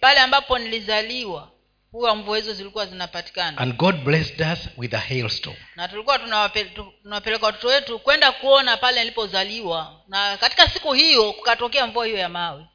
[0.00, 1.50] pale ambapo nilizaliwa
[1.98, 3.58] huwa mvua hizo zilikuwa zinapatikana.
[3.58, 5.56] And god blessed us with a hailstorm.
[5.76, 11.86] Na tulikuwa tunawape- tunawapeleka watoto wetu kwenda kuona pale nilipozaliwa na katika siku hiyo kukatokea
[11.86, 12.66] mvua hiyo ya mawe.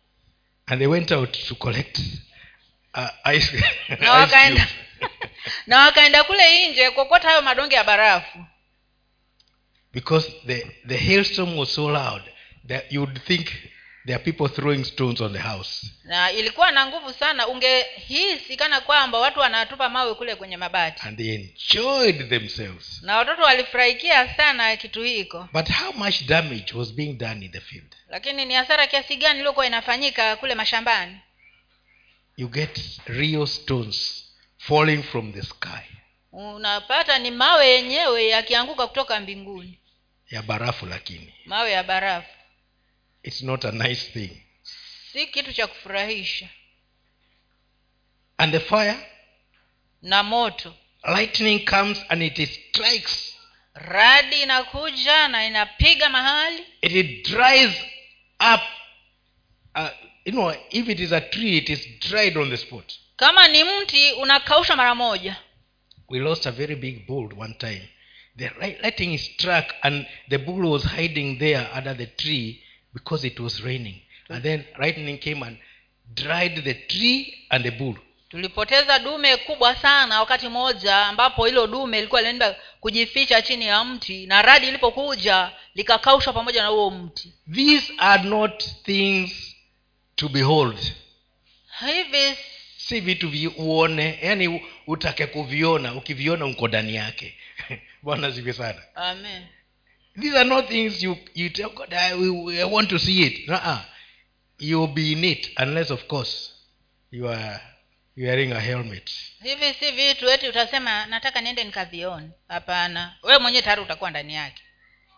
[0.66, 2.00] And they went out to collect
[2.96, 3.64] uh, ice,
[4.00, 4.68] na wakaenda
[5.68, 8.46] na wakaenda kule nje kokota hayo madonge ya barafu.
[9.94, 12.22] Because the, the hailstorm was so loud
[12.68, 13.48] that you would think
[14.06, 15.88] there are people throwing stones on the house.
[16.04, 17.48] Na ilikuwa na nguvu sana.
[17.48, 21.08] Ungehisi kana kwamba watu wanatupa mawe kule kwenye mabati.
[21.08, 23.00] And they enjoyed themselves.
[23.04, 25.50] Na watoto walifurahikia sana kitu hiko.
[25.54, 27.96] But how much damage was being done in the field?
[28.10, 31.18] Lakini ni hasara kiasi gani iliyokuwa inafanyika kule mashambani?
[32.38, 34.26] You get real stones
[34.58, 35.84] falling from the sky.
[36.32, 39.80] Unapata ni mawe yenyewe yakianguka kutoka mbinguni.
[40.32, 41.34] Ya barafu lakini.
[41.46, 42.28] Mawe ya barafu
[43.24, 44.32] it's not a nice thing.
[45.12, 46.50] Si kitu cha kufurahisha.
[48.38, 48.98] And the fire?
[50.02, 50.74] Na moto.
[51.08, 53.36] Lightning comes and it strikes.
[53.76, 56.64] Radi inakuja na inapiga mahali.
[56.82, 57.76] It dries
[58.40, 58.62] up
[59.76, 59.90] uh,
[60.26, 62.94] you know if it is a tree it is dried on the spot.
[63.16, 65.36] Kama ni mti unakausha mara moja.
[66.10, 67.82] We lost a very big bull one time.
[68.36, 73.60] The lightning struck and the bull was hiding there under the tree because it was
[73.64, 74.02] raining.
[74.30, 75.58] And then lightning came and
[76.16, 77.96] dried the tree and the bull.
[78.30, 84.26] Tulipoteza dume kubwa sana wakati mmoja ambapo hilo dume ilikuwa linaenda kujificha chini ya mti
[84.28, 87.34] na radi ilipokuja likakaushwa pamoja na huo mti.
[87.54, 89.56] These are not things
[90.16, 90.78] to behold.
[91.80, 92.38] Hivi
[92.78, 97.38] si vitu vi- uone yani utake kuviona ukiviona uko ndani yake.
[98.04, 98.82] Bwana zive sana.
[98.96, 99.44] Amen
[100.22, 102.12] these are not things you, you tell god I,
[102.62, 103.50] I want to see it.
[103.50, 103.80] Uh-uh.
[104.60, 106.52] you'll be in it unless of course
[107.12, 107.60] you are
[108.18, 109.10] wearing a helmet.
[109.44, 113.16] Hivi si vitu eti utasema nataka niende nikavione hapana.
[113.24, 114.64] Wewe mwenyewe tayari utakuwa ndani yake.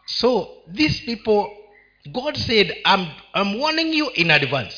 [0.05, 1.47] So these people
[2.05, 4.75] god said I'm, i'm warning you in advance.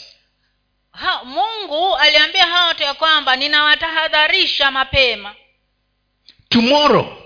[0.92, 5.36] Ha, mungu aliambia hawa watu ya kwamba ninawatahadharisha mapema.
[6.50, 7.24] Tomorrow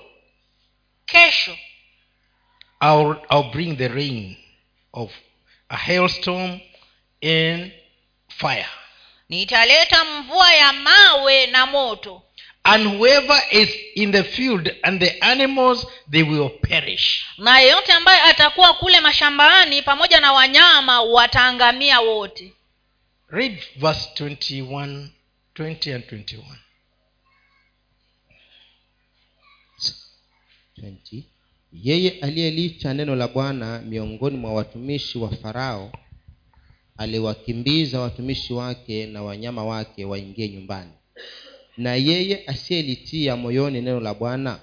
[1.05, 1.57] kesho
[2.81, 4.37] I'll, I'll bring the rain
[4.93, 5.11] of
[5.69, 6.59] a hailstorm
[7.21, 7.71] in
[8.27, 8.69] fire.
[9.29, 12.21] Nitaleta mvua ya mawe na moto.
[12.63, 17.25] And whoever is in the field and the animals they will perish.
[17.37, 22.53] Na yeyote ambaye atakuwa kule mashambani pamoja na wanyama wataangamia wote.
[23.29, 25.07] Read verse 21
[25.55, 26.43] 20 and 21
[30.81, 31.23] 20.
[31.73, 35.91] Yeye aliyelicha neno la bwana miongoni mwa watumishi wa farao
[36.97, 40.91] aliwakimbiza watumishi wake na wanyama wake waingie nyumbani.
[41.77, 44.59] Na yeye asiyelitia moyoni neno la bwana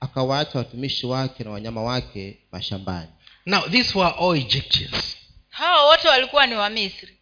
[0.00, 3.08] akawaacha watumishi wake na wanyama wake mashambani.
[3.46, 5.16] Now these were all egyptians.
[5.48, 7.16] Hawa wote walikuwa ni wamisri.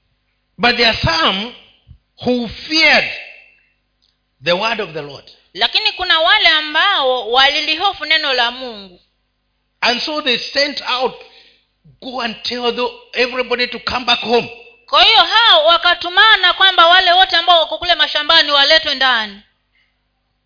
[0.58, 1.52] But there are some
[2.24, 3.10] who feared
[4.44, 5.24] the word of the lord.
[5.54, 9.00] Lakini kuna wale ambao walilihofu neno la mungu
[9.80, 11.14] and so they sent out
[12.02, 14.48] go and tell the, everybody to come back home.
[14.86, 19.40] Kwa hiyo hao wakatumana kwamba wale wote ambao wako kule mashambani waletwe ndani.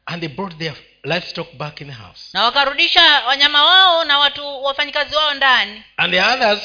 [0.07, 0.75] And they brought their
[1.05, 2.31] livestock back in the house.
[2.33, 5.83] Na wakarudisha wanyama wao na watu wafanyikazi wao ndani.
[5.97, 6.61] And the others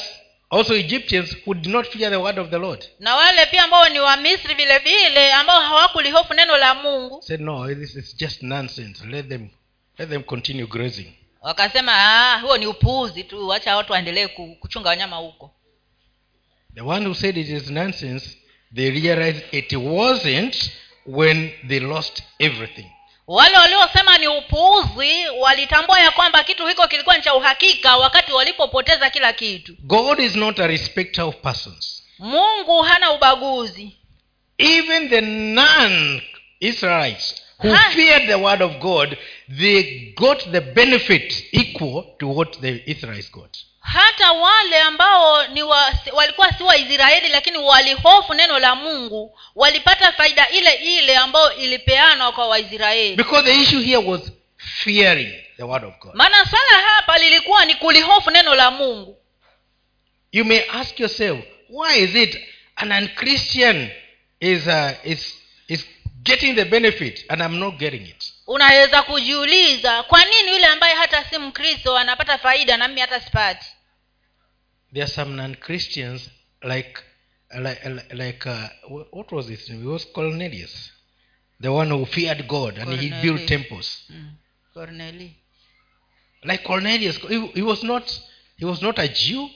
[0.50, 3.88] also egyptians who did not fear the word of the lord na wale pia ambao
[3.88, 9.06] ni wamisri vile vile ambao hawakulihofu neno la mungu said no this is just nonsense.
[9.06, 9.48] Let them
[9.98, 14.26] let them continue grazing wakasema "Ah, huo ni upuuzi tu wacha watu waendelee
[14.60, 15.54] kuchunga wanyama huko.
[16.74, 18.36] The one who said it is nonsense
[18.74, 20.70] they realized it wasn't
[21.06, 22.86] when they lost everything.
[23.26, 29.10] Wale waliosema ni upuuzi walitambua ya kwamba kitu hiko kilikuwa ni cha uhakika wakati walipopoteza
[29.10, 29.76] kila kitu.
[29.80, 32.02] God is not a respecter of persons.
[32.18, 33.96] Mungu hana ubaguzi.
[34.58, 36.22] Even the non
[36.60, 37.90] israelites who ha.
[37.90, 39.16] feared the word of god
[39.58, 43.56] they got the benefit equal to what the israelites got.
[43.80, 50.48] Hata wale ambao ni wa, walikuwa si waisraeli lakini walihofu neno la mungu walipata faida
[50.48, 53.16] ile ile ambayo ilipeanwa kwa waisraeli.
[53.16, 56.14] Because the issue here was fearing the word of god.
[56.14, 59.16] Maana swala hapa lilikuwa ni kulihofu neno la mungu.
[60.32, 61.38] You may ask yourself
[61.70, 62.38] why is it
[62.76, 63.90] an unchristian
[64.40, 65.34] is uh, is
[65.68, 65.86] is
[66.22, 71.24] getting the benefit and i'm not getting it unaweza kujiuliza kwa nini yule ambaye hata
[71.24, 73.66] si mkristo anapata faida na mimi hata sipati?
[74.92, 76.30] There are some non-christians
[76.62, 77.00] like
[77.58, 79.82] like like uh, what was his name?
[79.82, 80.92] It was cornelius
[81.62, 84.04] the one who feared god and he built temples.
[84.10, 84.30] Mm.
[84.74, 85.32] Cornelius.
[86.44, 88.20] like cornelius he, he was not
[88.56, 89.48] he was not a jew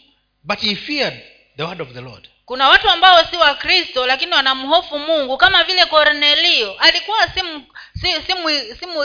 [0.45, 1.23] but he feared
[1.57, 5.87] the word of the lord kuna watu ambao si wakristo lakini wanamhofu mungu kama vile
[5.87, 7.41] kornelio alikuwa si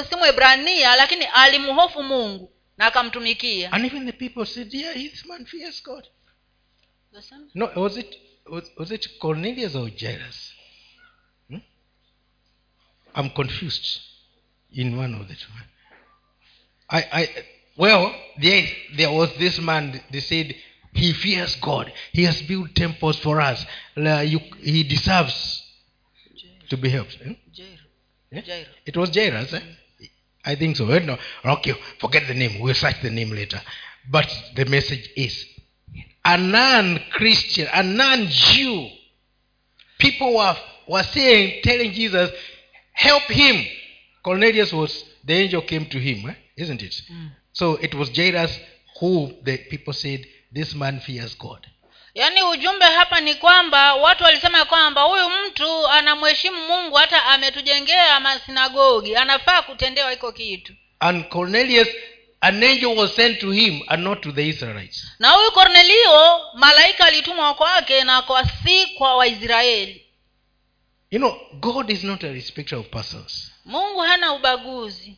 [0.10, 3.72] si, mwebrania lakini alimhofu mungu na akamtumikia.
[3.72, 6.08] And even the people said yeah this man fears god.
[7.54, 10.54] No was it was, was it cornelius or jairus?
[11.50, 11.62] Hmm?
[13.16, 14.02] i'm confused
[14.72, 15.52] in one of the two.
[16.90, 17.30] I i
[17.78, 20.56] well there there was this man they said
[20.94, 23.66] he fears god he has built temples for us
[23.96, 25.64] La- you, he deserves
[26.70, 27.34] to be helped eh?
[28.32, 28.42] Yeah?
[28.86, 29.62] It was jairus eh?
[30.46, 31.00] i think so eh?
[31.00, 31.18] no.
[31.46, 33.62] okay forget the name we'll search the name later
[34.10, 35.46] but the message is
[36.26, 38.88] a non-christian a non-jew
[39.98, 40.56] people were,
[40.88, 42.32] were saying telling jesus
[42.94, 43.66] help him
[44.24, 46.34] cornelius was the angel came to him eh?
[46.58, 47.30] isn't it Mm.
[47.52, 48.60] so it was jairus
[49.00, 51.68] who the people said this man fears god.
[52.14, 59.16] Yaani ujumbe hapa ni kwamba watu walisema kwamba huyu mtu anamheshimu mungu hata ametujengea masinagogi
[59.16, 60.74] anafaa kutendewa hiko kitu.
[61.00, 61.88] And cornelius
[62.42, 65.08] an angel was sent to him and not to the israelites.
[65.20, 70.06] Na huyu kornelio malaika alitumwa kwake na kwa si kwa waisraeli.
[71.12, 73.52] You know god is not a respecter of persons.
[73.66, 75.18] Mungu hana ubaguzi.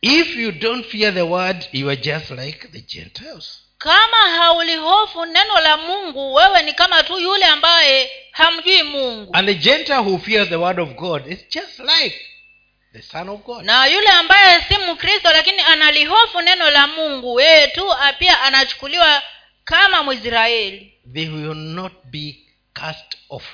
[0.00, 5.60] If you don't fear the word you are just like the gentiles kama haulihofu neno
[5.60, 9.30] la mungu wewe ni kama tu yule ambaye hamjui mungu.
[9.36, 12.20] And the gentile who fears the word of god is just like
[12.92, 13.64] the son of god.
[13.64, 19.22] Na yule ambaye si mkristo lakini analihofu neno la mungu yeye tu pia anachukuliwa
[19.64, 20.94] kama mwisraeli.
[21.14, 22.36] They will not be
[22.72, 23.44] cast off.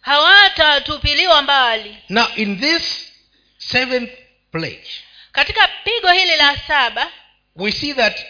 [0.00, 1.96] Hawatatupiliwa mbali.
[2.08, 3.12] Now in this
[3.58, 4.10] seventh
[4.52, 4.90] pledge
[5.32, 7.10] katika pigo hili la saba
[7.56, 8.20] we see that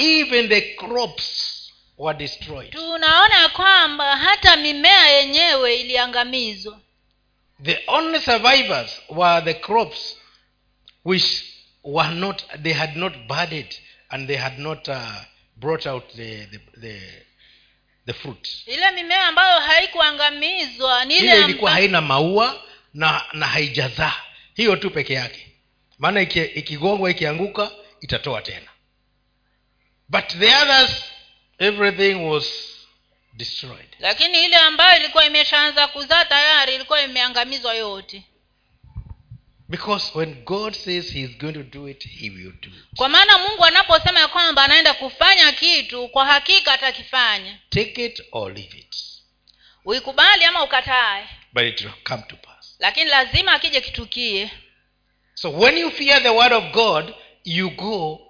[0.00, 1.56] even the crops
[1.98, 2.70] were destroyed.
[2.70, 6.80] Tunaona kwamba hata mimea yenyewe iliangamizwa.
[7.64, 10.16] The only survivors were the crops
[11.04, 11.44] which
[11.84, 13.74] were not they had not budded
[14.08, 14.96] and they had not uh,
[15.56, 17.00] brought out the, the, the,
[18.06, 18.48] the fruit.
[18.66, 22.62] Ile mimea ambayo haikuangamizwa ni ile ilikuwa haina maua
[22.94, 24.14] na na haijazaa.
[24.54, 25.46] Hiyo tu peke yake.
[25.98, 27.70] Maana iki- ikigongwa ikianguka
[28.00, 28.69] itatoa tena
[30.10, 31.04] but the others
[31.58, 32.44] everything was
[33.36, 33.96] destroyed.
[33.98, 38.22] Lakini ile ambayo ilikuwa imeshaanza kuzaa tayari ilikuwa imeangamizwa yote.
[39.68, 42.96] Because when god says he is going to do it he will do it.
[42.96, 47.58] Kwa maana mungu anaposema ya kwamba anaenda kufanya kitu kwa hakika atakifanya.
[47.68, 48.96] Take it or leave it.
[49.84, 51.28] Uikubali ama ukatae.
[51.52, 52.76] But it will come to pass.
[52.78, 54.50] Lakini lazima akije kitukie.
[55.34, 58.20] So when you fear the word of god you go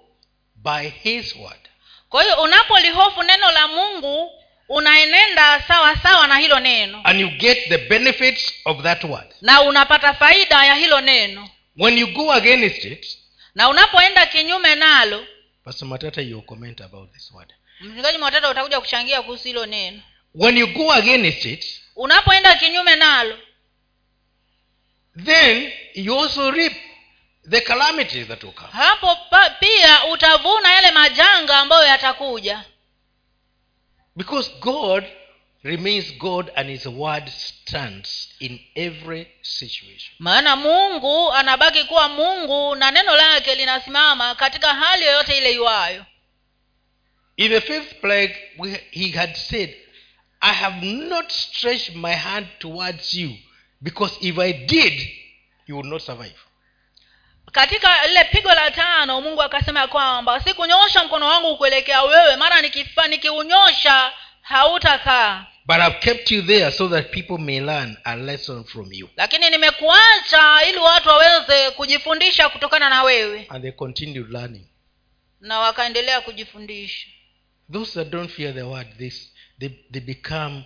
[0.55, 1.69] by his word
[2.11, 4.31] kwa hiyo unapolihofu neno la mungu
[4.69, 7.01] unaenenda sawa sawa na hilo neno.
[7.03, 9.27] And you get the benefits of that word.
[9.41, 11.49] Na unapata faida ya hilo neno.
[11.77, 13.17] When you go against it
[13.55, 15.25] na unapoenda kinyume nalo
[15.63, 17.53] pastor matata you comment about this word.
[17.81, 20.01] Mchungaji matata utakuja kuchangia kuhusu hilo neno.
[20.35, 23.37] When you go against it unapoenda kinyume nalo
[25.23, 26.73] then you also reap
[27.49, 28.69] the calamities that will come.
[28.71, 29.17] Hapo
[29.59, 32.63] pia utavuna yale majanga ambayo yatakuja.
[34.15, 35.05] Because god
[35.63, 40.15] remains god and his word stands in every situation.
[40.19, 46.05] Maana mungu anabaki kuwa mungu na neno lake linasimama katika hali yoyote ile iwayo.
[47.37, 48.35] In the fifth plague
[48.91, 49.75] he had said
[50.41, 53.31] i have not stretched my hand towards you
[53.81, 55.09] because if i did
[55.67, 56.35] you would not survive
[57.51, 62.61] katika lile pigo la tano mungu akasema ya kwamba sikunyoosha mkono wangu kuelekea wewe mara
[62.61, 64.11] nikifa nikiunyosha
[64.41, 69.09] hautakaa but i've kept you there so that people may learn a lesson from you.
[69.15, 73.45] Lakini nimekuacha ili watu waweze kujifundisha kutokana na wewe.
[73.49, 74.67] And they continued learning.
[75.39, 77.07] Na wakaendelea kujifundisha.
[77.73, 80.63] Those that don't fear the word this they, they become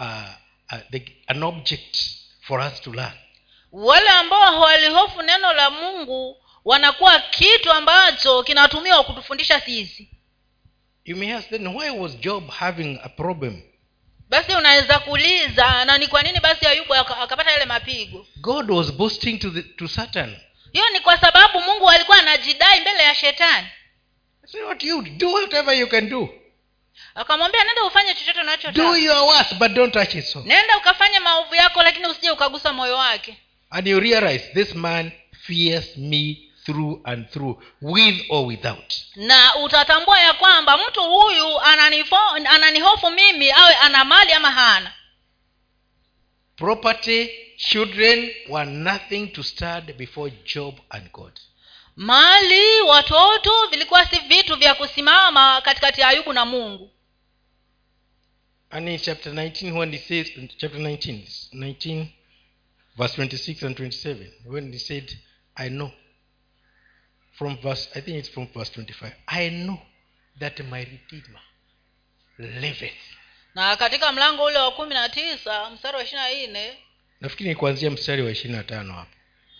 [0.00, 0.28] uh,
[0.72, 1.98] uh, they, an object
[2.40, 3.12] for us to learn
[3.74, 10.10] wale ambao hawalihofu neno la mungu wanakuwa kitu ambacho kinatumiwa kutufundisha sisi.
[11.04, 13.62] You may ask then why was job having a problem?
[14.28, 18.26] Basi unaweza kuuliza na ni kwa nini basi ayubu akapata yale mapigo?
[18.36, 20.36] God was boasting to, the, to satan.
[20.72, 23.68] Hiyo ni kwa sababu mungu alikuwa anajidai mbele ya shetani.
[24.46, 26.28] So what you do whatever you can do.
[27.14, 31.20] Akamwambia nenda ufanye chochote do unachotaka your worst but don't touch his soul nenda ukafanya
[31.20, 33.36] maovu yako lakini usije ukagusa moyo wake
[33.74, 35.12] and you realize this man
[35.46, 38.94] fears me through and through with or without.
[39.16, 42.16] Na utatambua ya kwamba mtu huyu ananifo,
[42.48, 44.92] ananihofu mimi awe ana mali ama hana.
[46.56, 51.32] Property children were nothing to stand before job and god.
[51.96, 56.90] Mali watoto vilikuwa si vitu vya kusimama katikati ya ayubu na mungu.
[58.70, 61.22] And in chapter 19 when he says chapter 19
[61.52, 62.06] 19
[62.96, 65.18] verse 26 and 27 when he said
[65.54, 65.90] i know
[67.32, 69.78] from verse i think it's from verse 25 i know
[70.38, 71.40] that my redeemer
[72.38, 72.92] liveth.
[73.54, 76.76] Na katika mlango ule wa kumi na tisa mstari wa ishirina nne
[77.20, 79.10] nafikiri ni kuanzia mstari wa ishiri na tano hapo.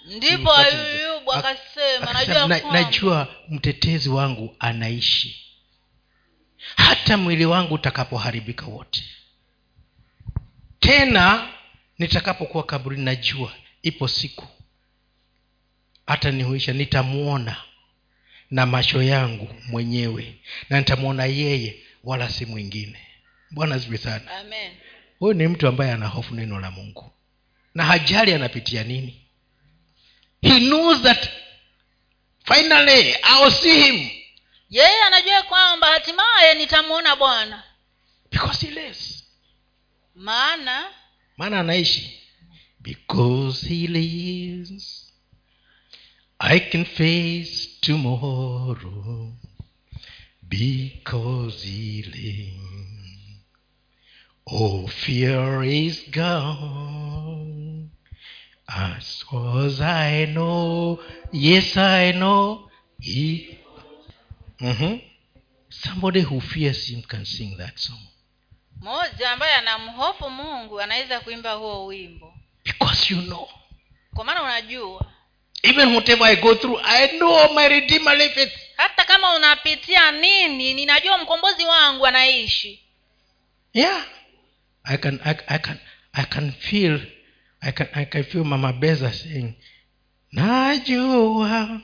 [0.06, 5.40] ndipo ayubu akasema akasema, najua "Na- najua mtetezi wangu anaishi
[6.76, 9.04] hata mwili wangu utakapoharibika wote.
[10.80, 11.53] Tena
[11.98, 14.46] nitakapokuwa kaburini najua ipo siku
[16.06, 17.56] hata nihuisha nitamwona
[18.50, 20.38] na macho yangu mwenyewe
[20.70, 23.00] na nitamwona yeye wala si mwingine.
[23.50, 24.30] Bwana zivi sana.
[25.18, 27.12] Huyu ni mtu ambaye anahofu neno la mungu.
[27.74, 29.26] Na hajali anapitia nini.
[30.42, 31.28] He knows that
[32.44, 34.10] finally I'll see him.
[34.70, 37.62] Yeye anajua kwamba hatimaye nitamwona bwana.
[38.30, 39.24] Because he lives.
[40.14, 40.90] Maana
[41.38, 42.12] maana anaishi?
[42.80, 45.12] Because he lives.
[46.40, 49.32] I can face tomorrow.
[50.46, 52.64] Because he lives.
[54.46, 57.90] Oh fear is gone.
[58.68, 59.24] As
[59.80, 61.00] i know
[61.32, 62.68] yes i know.
[62.98, 63.58] He
[64.60, 65.02] Mhm.
[65.70, 68.06] somebody who fears him can sing that song
[68.80, 72.34] mmoja ambaye anamhofu mungu anaweza kuimba huo wimbo.
[72.64, 73.48] Because you know.
[74.14, 75.06] Kwa maana unajua.
[75.62, 78.52] Even whatever i go through i know my redeemer liveth.
[78.76, 82.80] Hata kama unapitia nini ninajua mkombozi wangu anaishi.
[83.72, 84.04] Yeah.
[84.84, 85.78] I can i, I can
[86.12, 87.00] i can feel
[87.60, 89.54] i can i can feel mama beza saying
[90.32, 91.80] najua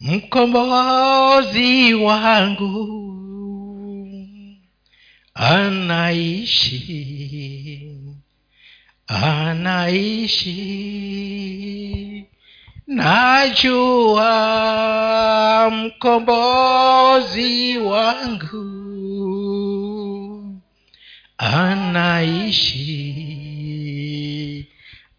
[0.00, 3.05] mkombozi wangu
[5.36, 6.80] anaishi.
[9.06, 10.56] Anaishi.
[12.86, 14.30] Najua
[15.70, 18.66] mkombozi wangu.
[21.38, 22.96] Anaishi.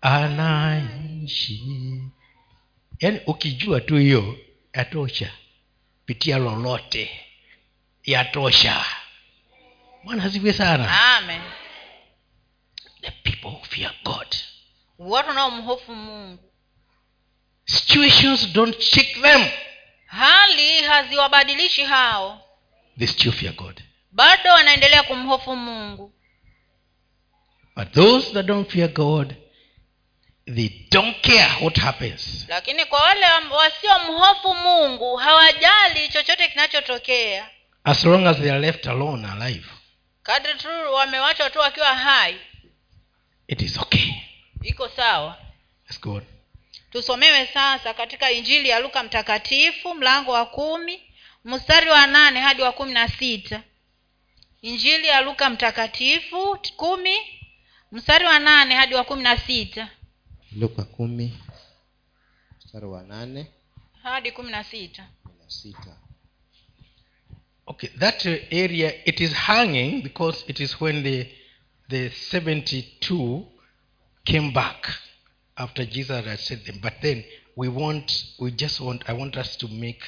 [0.01, 1.63] Anaishi.
[2.99, 4.38] Yaani ukijua tu hiyo
[4.74, 5.32] yatosha.
[6.05, 7.09] Pitia lolote
[8.03, 8.86] yatosha
[10.08, 11.16] bwana asifiwe sana.
[11.18, 11.41] Amen.
[13.01, 14.36] The people who fear god.
[14.99, 16.43] Watu wanaomhofu mungu.
[17.66, 19.49] Situations don't shake them.
[20.05, 22.41] Hali haziwabadilishi hao.
[22.97, 23.84] They still fear god.
[24.12, 26.14] Bado wanaendelea kumhofu mungu.
[27.76, 29.36] But those that don't fear god
[30.55, 32.45] they don't care what happens.
[32.49, 37.49] Lakini kwa wale wasiomhofu mungu hawajali chochote kinachotokea.
[37.84, 39.66] As long as they are left alone alive
[40.28, 42.39] kadri tu wamewachwa tu wakiwa hai.
[43.47, 44.11] It is okay.
[44.61, 45.38] Iko sawa.
[46.91, 51.01] Tusomewe sasa katika injili ya luka mtakatifu mlango wa kumi
[51.45, 53.63] mstari wa nane hadi wa kumi na sita.
[54.61, 57.17] Injili ya luka mtakatifu kumi
[57.91, 59.89] mstari wa nane hadi wa kumi na sita.
[60.51, 61.38] Luka kumi
[62.57, 63.51] mstari wa nane
[64.03, 65.07] hadi kumi na sita.
[65.23, 65.97] kumi na sita
[67.68, 71.28] okay that uh, area it is hanging because it is when the
[71.89, 73.45] the 72
[74.26, 74.88] came back
[75.55, 76.80] after jesus had said them.
[76.82, 77.24] But then
[77.55, 80.01] we want we just want i want us to make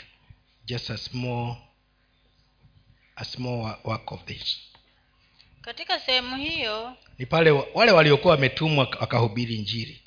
[0.65, 1.57] just a small
[3.17, 4.57] a small work of this.
[5.61, 10.01] Katika sehemu hiyo ni pale wale waliokuwa wametumwa wakahubiri njiri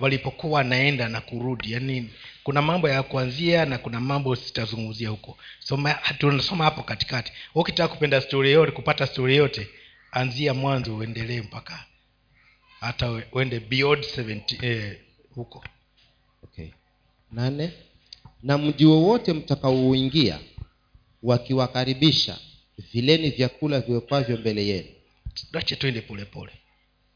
[0.00, 2.10] walipokuwa wanaenda na kurudi yaani
[2.42, 5.38] kuna mambo ya kuanzia na kuna mambo sitazungumzia huko.
[5.58, 7.32] Soma tunasoma hapo katikati.
[7.54, 9.68] Ukitaka kupenda stori yote kupata stori yote
[10.12, 11.84] anzia mwanzo uendelee mpaka
[12.80, 14.98] hata uende beyond 70 eh,
[15.34, 15.64] huko.
[16.44, 16.68] Okay.
[17.32, 17.72] Nane.
[18.42, 20.38] Na mji wowote mtakaouingia
[21.22, 22.38] wakiwakaribisha
[22.92, 24.88] vileni vyakula viwekwavyo mbele yenu.
[25.52, 26.52] Tuache twende polepole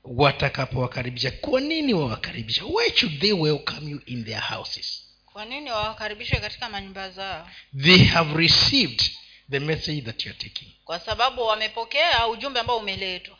[0.04, 1.30] watakapowakaribisha.
[1.30, 5.02] Kwa nini wawakaribisha why should they welcome you in their houses?
[5.32, 7.48] Kwa nini wawakaribishwe katika manyumba zao?
[7.82, 9.02] They have received
[9.50, 10.68] the message that you're taking.
[10.84, 13.36] Kwa sababu wamepokea ujumbe ambao umeletwa.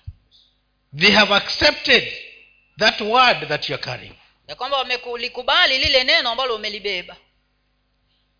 [0.98, 2.12] They have accepted
[2.78, 4.14] that word that you're carrying.
[4.48, 7.16] Ya kwamba wamelikubali lile neno ambalo umelibeba.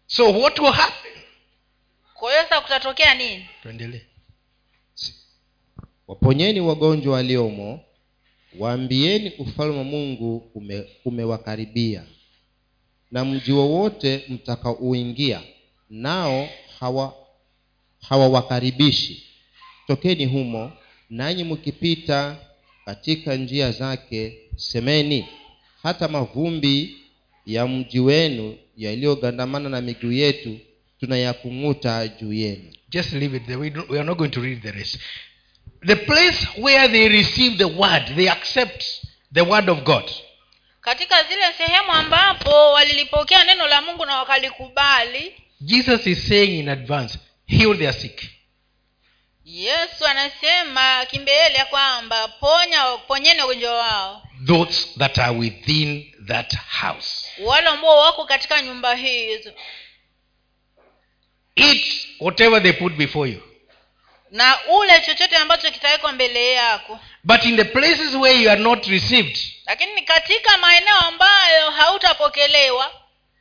[0.06, 1.12] So what will happen?
[2.14, 3.48] Kwa hiyo sasa kutatokea nini?
[3.62, 4.02] Tuendelee.
[6.08, 7.84] Waponyeni wagonjwa waliomo
[8.58, 12.04] waambieni ufalme wa mungu ume, umewakaribia
[13.10, 15.40] na mji wowote mtakaouingia
[15.90, 16.48] nao
[16.80, 17.14] hawa
[18.08, 19.22] hawawakaribishi.
[19.86, 20.72] Tokeni humo
[21.10, 22.36] nanyi mkipita
[22.84, 25.26] katika njia zake semeni
[25.82, 26.96] hata mavumbi
[27.46, 30.58] ya mji wenu yaliyogandamana na miguu yetu
[31.00, 32.72] tunayakung'uta juu yenu.
[32.90, 33.56] Just leave it there.
[33.56, 34.98] We, we are not going to read the rest
[35.86, 38.84] the place where they receive the word they accept
[39.34, 40.10] the word of god.
[40.80, 47.18] Katika zile sehemu ambapo walilipokea neno la mungu na wakalikubali jesus is saying in advance
[47.46, 48.22] heal their sick.
[49.44, 54.22] Yesu anasema kimbeele ya kwamba ponya ponyeni wagonjwa wao.
[54.46, 57.28] Those that are within that house.
[57.38, 59.52] Wale ambao wako katika nyumba hizo.
[61.56, 61.84] Eat
[62.20, 63.51] whatever they put before you
[64.32, 67.00] na ule chochote ambacho kitawekwa mbele yako.
[67.24, 72.90] But in the places where you are not received lakini katika maeneo ambayo hautapokelewa.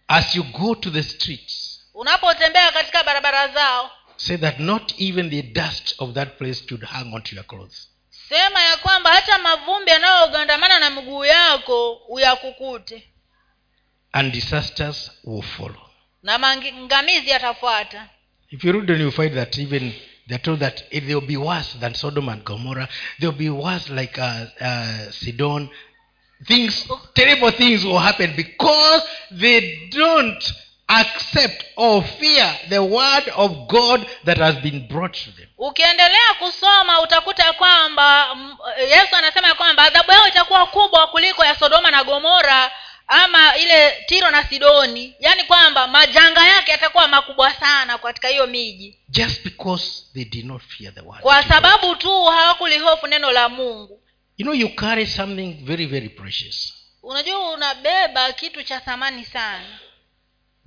[0.08, 3.92] as you go to the streets unapotembea katika barabara zao.
[4.16, 7.90] say that not even the dust of that place should hang onto your clothes.
[8.30, 13.08] Sema ya kwamba hata mavumbi yanayogandamana na miguu yako uyakukute.
[14.12, 15.90] And disasters will follow.
[16.24, 18.10] Na mangamizi yatafuata.
[18.50, 19.94] If you read then you find that even
[20.32, 22.88] they're told that it will be worse than sodom and gomorrah.
[23.20, 25.70] They'll be worse like uh, uh, sidon.
[26.48, 30.42] Things terrible things will happen because they don't
[30.88, 35.48] accept or fear the word of god that has been brought to them.
[35.58, 38.58] Ukiendelea kusoma utakuta kwamba mm,
[38.90, 42.72] yesu anasema ya kwamba adhabu yao itakuwa kubwa kuliko ya sodoma na gomora
[43.14, 49.00] ama ile tiro na sidoni yaani kwamba majanga yake yatakuwa makubwa sana katika hiyo miji.
[49.10, 54.04] Just because they did not fear the word kwa sababu tu hawakulihofu neno la mungu.
[54.38, 56.74] You know you carry something very very precious.
[57.04, 59.80] Unajua unabeba kitu cha thamani sana.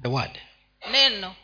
[0.03, 0.38] The word.
[0.90, 1.34] Neno.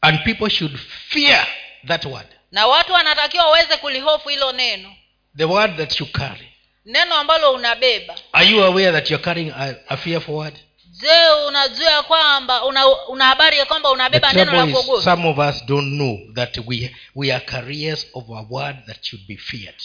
[0.00, 1.46] And people should fear
[1.86, 2.26] that word.
[2.50, 4.96] Na watu wanatakiwa waweze kulihofu hilo neno.
[5.36, 6.49] The word that you carry
[6.90, 8.14] neno ambalo unabeba.
[8.32, 10.54] Are you aware that you're carrying a, a fear forward
[11.00, 15.02] je unajua kwamba una, una habari ya kwamba unabeba neno la kuogopa?
[15.02, 19.26] some of us don't know that we, we are carriers of a word that should
[19.26, 19.82] be feared.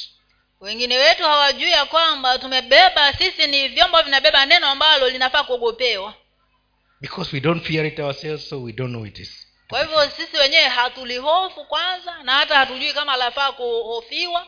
[0.62, 6.14] Wengine wetu hawajui ya kwamba tumebeba sisi ni vyombo vinabeba neno ambalo linafaa kuogopewa.
[7.01, 9.47] Because we don't fear it ourselves so we don't know it is.
[9.70, 14.47] Kwa hivyo sisi wenyewe hatulihofu kwanza na hata hatujui kama lafaa kuhofiwa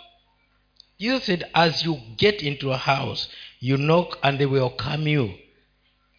[1.00, 3.28] jesus said as you get into a house
[3.60, 5.34] you knock and they welcome you.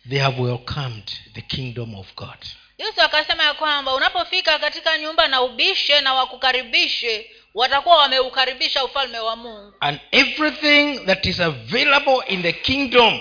[0.09, 2.39] They have welcomed the kingdom of god.
[2.79, 9.37] Yesu akasema ya kwamba unapofika katika nyumba na ubishe na wakukaribishe watakuwa wameukaribisha ufalme wa
[9.37, 9.75] mungu.
[9.81, 13.21] And everything that is available in the kingdom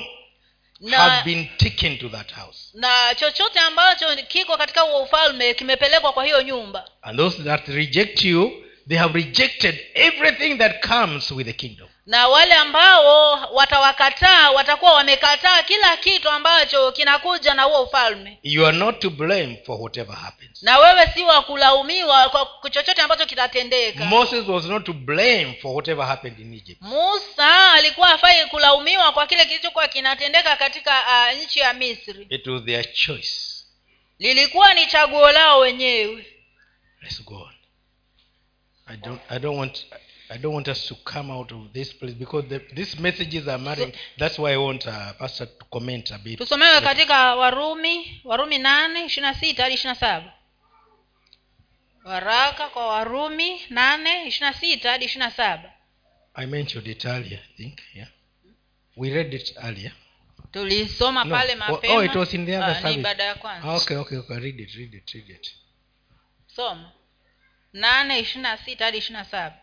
[0.79, 2.69] na, have been taken to that house.
[2.73, 6.89] na chochote ambacho kiko katika huo ufalme kimepelekwa kwa hiyo nyumba.
[7.01, 11.87] And those that reject you they have rejected everything that comes with the kingdom.
[12.05, 18.39] Na wale ambao watawakataa watakuwa wamekataa kila kitu ambacho kinakuja na huo ufalme.
[18.43, 23.01] You are not to blame for whatever happens na wewe si wa kulaumiwa kwa chochote
[23.01, 24.05] ambacho kitatendeka.
[24.05, 26.81] Moses was not to blame for whatever happened in egypt.
[26.81, 32.27] Musa alikuwa afai kulaumiwa kwa kile kilichokuwa kinatendeka katika uh, nchi ya misri.
[32.29, 33.63] It was their choice.
[34.19, 36.25] Lilikuwa ni chaguo lao wenyewe.
[37.01, 37.56] Let's go on
[38.87, 39.85] i don't i don't want
[40.29, 43.57] i don't want us to come out of this place because the, these messages are
[43.63, 46.37] marrying that's why i want uh, pastor to comment a bit.
[46.39, 50.33] Tusomewe katika warumi warumi nane ishiri na sita hadi ishiri na saba.
[52.03, 55.73] Waraka kwa warumi nane ishiri na sita hadi ishiri na saba.
[56.35, 58.09] I mentioned it earlier i think yeah.
[58.95, 59.91] We read it earlier.
[60.51, 61.35] Tulisoma No.
[61.35, 63.23] pale Oh, mapema oh, it was in the other ni service.
[63.23, 63.67] ya kwanza.
[63.69, 64.37] Ah, okay okay okay.
[64.39, 65.51] Read it read it read it.
[66.55, 66.91] Soma
[67.73, 69.55] nane ishirina na sita hadi ishirina na saba.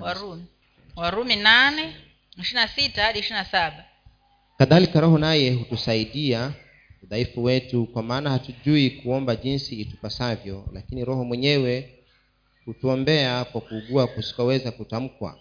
[0.00, 0.44] Warumi.
[0.96, 1.36] Warumi.
[1.36, 1.94] Nane
[2.38, 3.84] ishirina na sita hadi ishirina na saba.
[4.58, 6.52] Kadhalika roho naye hutusaidia
[7.02, 11.94] udhaifu wetu kwa maana hatujui kuomba jinsi itupasavyo lakini roho mwenyewe
[12.64, 15.38] hutuombea kwa kuugua kusikoweza kutamkwa.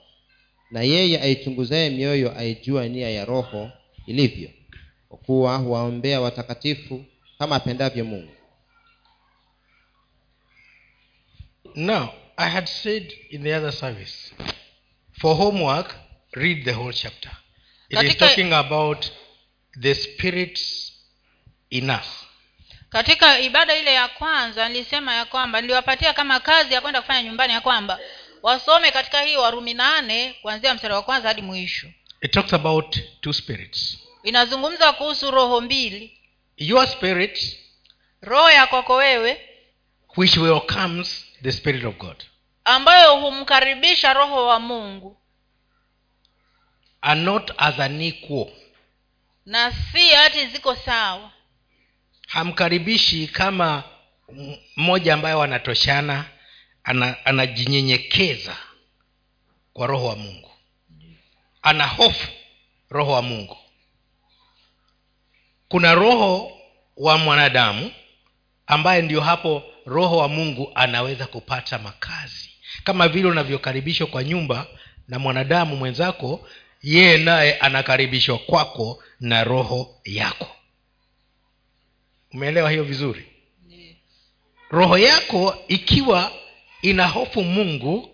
[0.71, 3.71] Na yeye aichunguzaye mioyo aijua nia ya roho
[4.07, 4.49] ilivyo
[5.09, 7.05] kwa kuwa huwaombea watakatifu
[7.39, 8.31] kama apendavyo mungu
[11.75, 14.33] now i had said in the other service
[15.19, 15.95] for homework
[16.33, 17.31] read the whole chapter.
[17.89, 19.05] It is Katika- talking about
[19.81, 20.93] the spirits
[21.69, 22.25] in us.
[22.89, 27.53] Katika ibada ile ya kwanza nilisema ya kwamba niliwapatia kama kazi ya kwenda kufanya nyumbani
[27.53, 27.99] ya kwamba
[28.43, 31.87] wasome katika hii warumi nane kuanzia mstari wa kwanza hadi mwisho.
[32.21, 33.97] It talks about two spirits.
[34.23, 36.17] Inazungumza kuhusu roho mbili.
[36.57, 37.57] Your spirit
[38.21, 39.41] roho ya kwako wewe
[40.17, 42.23] which welcomes the spirit of god.
[42.65, 45.17] ambayo humkaribisha roho wa mungu.
[47.01, 48.47] Are not as an equal.
[49.45, 51.31] Na si hati ziko sawa.
[52.27, 53.83] Hamkaribishi kama
[54.75, 56.25] mmoja ambayo wanatoshana
[56.83, 58.57] ana, anajinyenyekeza
[59.73, 60.49] kwa roho wa mungu.
[61.61, 62.27] Ana hofu
[62.89, 63.57] roho wa mungu.
[65.69, 66.59] Kuna roho
[66.97, 67.91] wa mwanadamu
[68.67, 72.49] ambaye ndio hapo roho wa mungu anaweza kupata makazi.
[72.83, 74.67] Kama vile unavyokaribishwa kwa nyumba
[75.07, 76.47] na mwanadamu mwenzako
[76.83, 80.47] yeye naye anakaribishwa kwako na roho yako.
[82.33, 83.25] Umeelewa hiyo vizuri?
[84.69, 86.31] Roho yako ikiwa
[86.81, 88.09] ina hofu mungu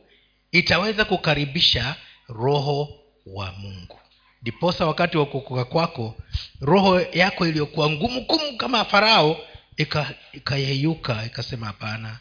[0.52, 1.96] itaweza kukaribisha
[2.28, 4.00] roho wa mungu.
[4.42, 6.16] Ndiposa wakati wa kuokoka kwako
[6.62, 9.38] roho yako iliyokuwa ngumu kumu kama farao
[9.78, 12.20] ika- ikayeyuka ikasema hapana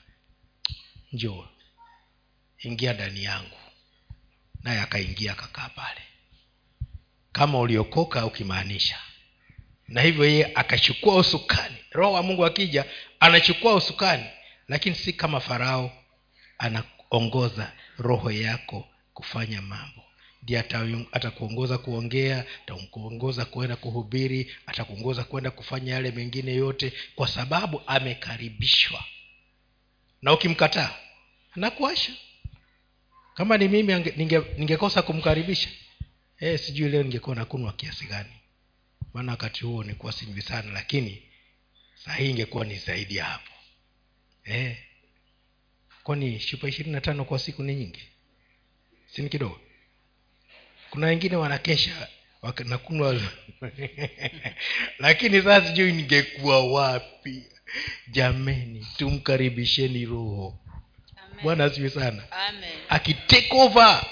[1.12, 1.48] njoo
[2.58, 3.56] ingia ndani yangu.
[4.62, 6.00] Naye akaingia akakaa pale.
[7.32, 8.98] Kama uliokoka ukimaanisha.
[9.88, 11.76] Na hivyo yeye akachukua usukani.
[11.90, 12.84] Roho wa mungu akija
[13.20, 14.24] anachukua usukani.
[14.68, 15.92] Lakini si kama farao
[16.58, 20.03] anaongoza roho yako kufanya mambo
[20.44, 20.58] ndiye
[21.12, 29.04] atakuongoza kuongea atakuongoza kwenda kuhubiri atakuongoza kwenda kufanya yale mengine yote kwa sababu amekaribishwa.
[30.22, 30.94] Na ukimkataa
[31.56, 32.12] anakuasha
[33.34, 35.68] kama ni mimi ningekosa ninge- kumkaribisha
[36.40, 38.32] e, sijui leo ningekuwa nakunwa kiasi gani.
[39.14, 41.22] Maana wakati huo nilikuwa sinywi sana lakini
[41.94, 43.52] sahii ingekuwa ni zaidi ya hapo.
[44.46, 44.78] E,
[46.02, 48.02] kwani chupa ishirini na tano kwa siku ni nyingi?
[49.06, 49.60] Sini kidogo
[50.94, 52.08] kuna wengine wanakesha
[52.64, 53.20] nakunwa
[54.98, 57.42] lakini saa sijui ningekuwa wapi.
[58.08, 60.58] Jameni tumkaribisheni roho.
[61.42, 62.22] Bwana asiwe sana.
[62.88, 64.04] Akitake over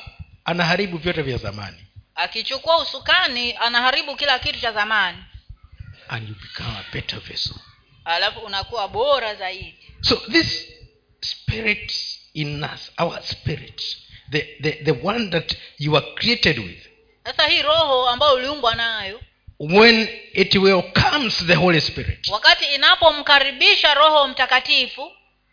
[0.45, 1.77] anaharibu vyote vya zamani.
[2.15, 5.19] Akichukua usukani anaharibu kila kitu cha zamani.
[6.09, 7.57] And you become a better vessel.
[8.05, 9.79] Alafu unakuwa bora zaidi.
[10.01, 10.69] So this
[11.21, 11.93] spirit
[12.35, 14.02] in us our spirit
[14.33, 16.87] the, the, the one that you are created with.
[17.25, 19.21] Sasa hii roho ambayo uliumbwa nayo
[19.59, 25.13] when it welcomes the holy spirit wakati inapomkaribisha roho mtakatifu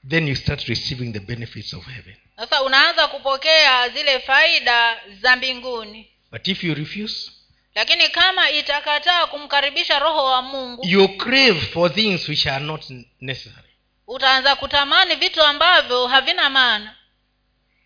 [0.09, 2.15] then you start receiving the benefits of heaven.
[2.37, 6.09] sasa unaanza kupokea zile faida za mbinguni.
[6.31, 7.31] But if you refuse
[7.75, 12.83] lakini kama itakataa kumkaribisha roho wa mungu you crave for things which are not
[13.21, 13.69] necessary.
[14.07, 16.95] utaanza kutamani vitu ambavyo havina maana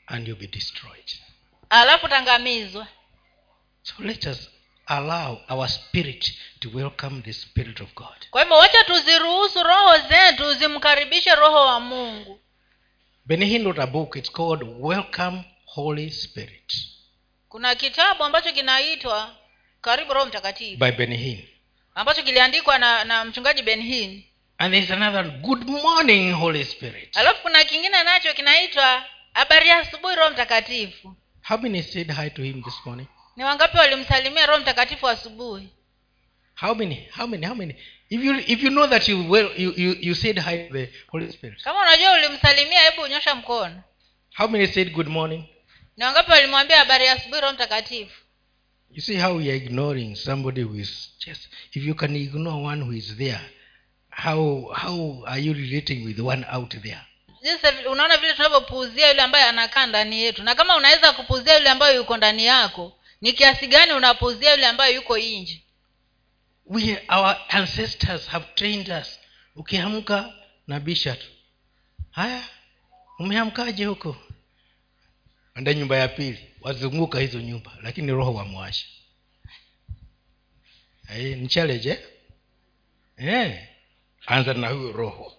[0.07, 1.11] and you'll be destroyed.
[1.69, 2.87] Alafu tangamizwa.
[3.83, 4.49] So let us
[4.85, 8.29] allow our spirit to welcome the spirit of god.
[8.31, 12.39] Kwa hivyo wacha tuziruhusu roho zetu zimkaribishe roho wa mungu.
[13.25, 16.73] Benhin wrote a book it's called welcome holy spirit.
[17.49, 19.35] Kuna kitabu ambacho kinaitwa
[19.81, 20.77] karibu roho mtakatifu.
[20.77, 21.47] By benhin
[21.95, 24.23] ambacho kiliandikwa na na mchungaji benhin
[24.57, 27.17] and there's another good morning holy spirit.
[27.17, 31.15] Alafu kuna kingine nacho kinaitwa habari ya asubuhi roho mtakatifu.
[31.41, 33.07] How many said hi to him this morning?
[33.35, 35.69] Ni wangapi walimsalimia roho mtakatifu asubuhi?
[36.55, 37.75] How many how many how many?
[38.09, 40.89] If you if you know that you well you, you, you said hi to the
[41.11, 41.63] holy spirit.
[41.63, 43.81] Kama unajua ulimsalimia hebu unyosha mkono.
[44.33, 45.43] How many said good morning?
[45.97, 48.21] Ni wangapi walimwambia habari ya asubuhi roho mtakatifu?
[48.91, 52.83] You see how we are ignoring somebody who is just if you can ignore one
[52.83, 53.39] who is there
[54.09, 57.01] how how are you relating with one out there
[57.43, 60.43] jinsi unaona vile tunavyopuuzia yule ambaye anakaa ndani yetu.
[60.43, 64.95] Na kama unaweza kupuuzia yule ambayo yuko ndani yako ni kiasi gani unapuuzia yule ambayo
[64.95, 65.63] yuko nje?
[66.65, 69.19] We our ancestors have trained us.
[69.55, 70.33] Ukiamka
[70.67, 71.27] na bisha tu.
[72.11, 72.43] Haya
[73.19, 74.17] umeamkaje huko?
[75.55, 76.49] Enda nyumba ya pili.
[76.61, 78.85] Wazunguka hizo nyumba lakini roho wamwasha
[81.15, 81.99] ni challenge eh?
[83.17, 83.67] Eh,
[84.25, 85.37] anza na huyo roho.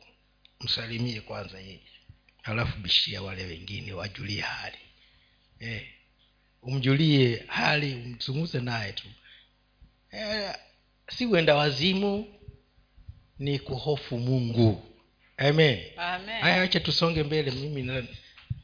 [0.61, 1.81] Msalimie kwanza yeye
[2.45, 4.79] halafu bishia wale wengine wajulie hali.
[5.61, 5.87] Eh,
[6.63, 9.09] umjulie hali umzungumze naye tu.
[10.11, 10.55] Eh,
[11.09, 12.41] si uenda wazimu
[13.39, 14.83] ni kuhofu mungu.
[15.37, 15.85] Amen.
[15.97, 16.41] Amen.
[16.43, 18.09] Haya acha tusonge mbele mimi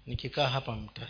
[0.07, 1.09] nikikaa hapa mta.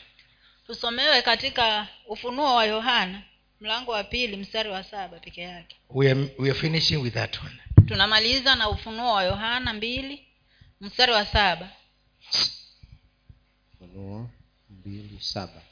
[0.66, 3.23] Tusomewe katika ufunuo wa yohana
[3.61, 5.77] mlango wa pili mstari wa saba peke yake.
[5.89, 7.59] We are, we are finishing with that one.
[7.87, 10.27] Tunamaliza na ufunuo wa yohana mbili
[10.81, 11.71] mstari wa saba
[13.91, 14.30] ufunuo
[14.70, 15.62] mbili saba.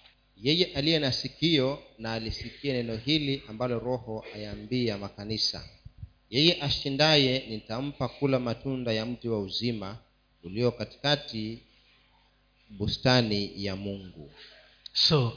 [0.43, 5.69] Yeye aliye na sikio na alisikie neno hili ambalo roho ayaambia makanisa.
[6.31, 9.99] Yeye ashindaye nitampa kula matunda ya mti wa uzima
[10.45, 11.59] ulio katikati
[12.71, 14.31] bustani ya mungu.
[14.93, 15.33] So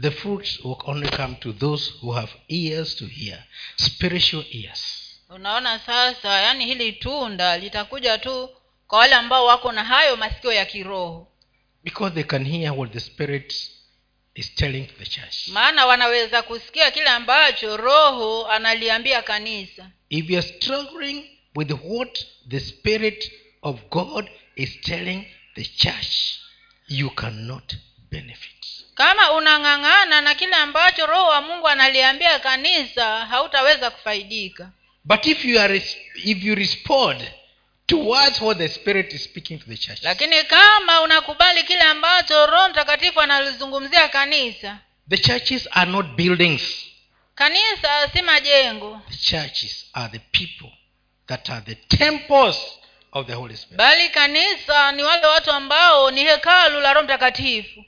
[0.00, 3.44] the fruits will only come to those who have ears to hear
[3.76, 5.00] spiritual ears.
[5.28, 8.48] Unaona sasa yaani hili tunda litakuja tu
[8.86, 11.28] kwa wale ambao wako na hayo masikio ya kiroho
[11.84, 13.52] because they can hear what the spirit
[14.34, 15.48] is telling the church.
[15.48, 19.90] Maana wanaweza kusikia kile ambacho roho analiambia kanisa.
[20.10, 21.24] If you are struggling
[21.56, 22.18] with what
[22.48, 23.32] the spirit
[23.62, 26.38] of god is telling the church
[26.88, 27.74] you cannot
[28.10, 28.50] benefit.
[28.94, 34.70] Kama unang'ang'ana na kile ambacho roho wa mungu analiambia kanisa hautaweza kufaidika.
[35.04, 35.76] But if you are
[36.24, 37.20] if you respond
[37.86, 40.02] towards what the spirit is speaking to the church.
[40.02, 44.78] Lakini kama unakubali kile ambacho roho mtakatifu analizungumzia kanisa
[45.08, 46.62] the churches are not buildings.
[47.34, 49.00] kanisa si majengo.
[49.10, 50.72] The churches are the people
[51.26, 52.56] that are the temples
[53.12, 53.78] of the holy spirit.
[53.78, 57.84] Bali kanisa ni wale watu ambao ni hekalu la roho mtakatifu.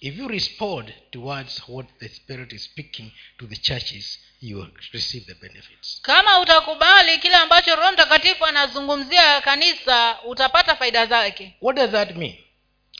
[0.00, 5.24] If you respond towards what the spirit is speaking to the churches you will receive
[5.26, 6.00] the benefits.
[6.02, 11.56] Kama utakubali kile ambacho roho mtakatifu anazungumzia kanisa utapata faida zake.
[11.60, 12.34] What does that mean?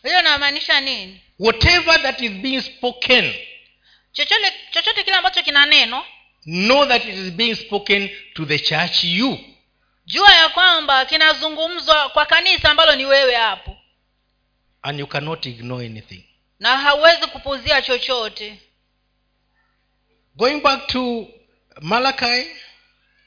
[0.02, 1.20] Hiyo inamaanisha nini?
[1.38, 3.34] Whatever that is being spoken
[4.12, 6.04] chochote chochote kile ambacho kina neno
[6.44, 9.38] know that it is being spoken to the church you.
[10.06, 13.76] jua ya kwamba kinazungumzwa kwa kanisa ambalo ni wewe hapo.
[14.82, 16.24] And you cannot ignore anything.
[16.60, 18.58] Na hauwezi kupuzia chochote
[20.36, 21.28] going back to
[21.80, 22.50] malachi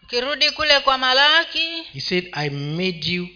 [0.03, 3.27] ukirudi kule kwa malaki he said i made you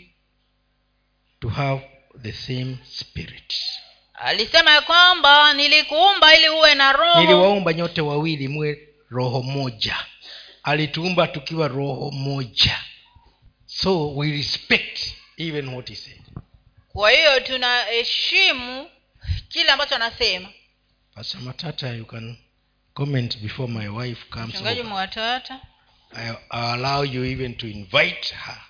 [1.40, 1.82] to have
[2.22, 3.54] the same spirit.
[4.14, 7.22] alisema ya kwamba nilikuumba ili uwe na roho.
[7.22, 10.06] Niliwaumba nyote wawili mwe roho moja.
[10.64, 12.80] Alituumba tukiwa roho moja.
[13.66, 15.00] So we respect
[15.38, 16.22] even what he said.
[16.94, 18.90] Kwa hiyo tunaheshimu
[19.50, 20.50] kile ambacho anasema.
[21.16, 22.38] Pastor matata you can
[22.98, 24.90] comment before my wife comes mchungaji over.
[24.90, 25.60] mwatata
[26.16, 28.62] I, I allow you even to invite her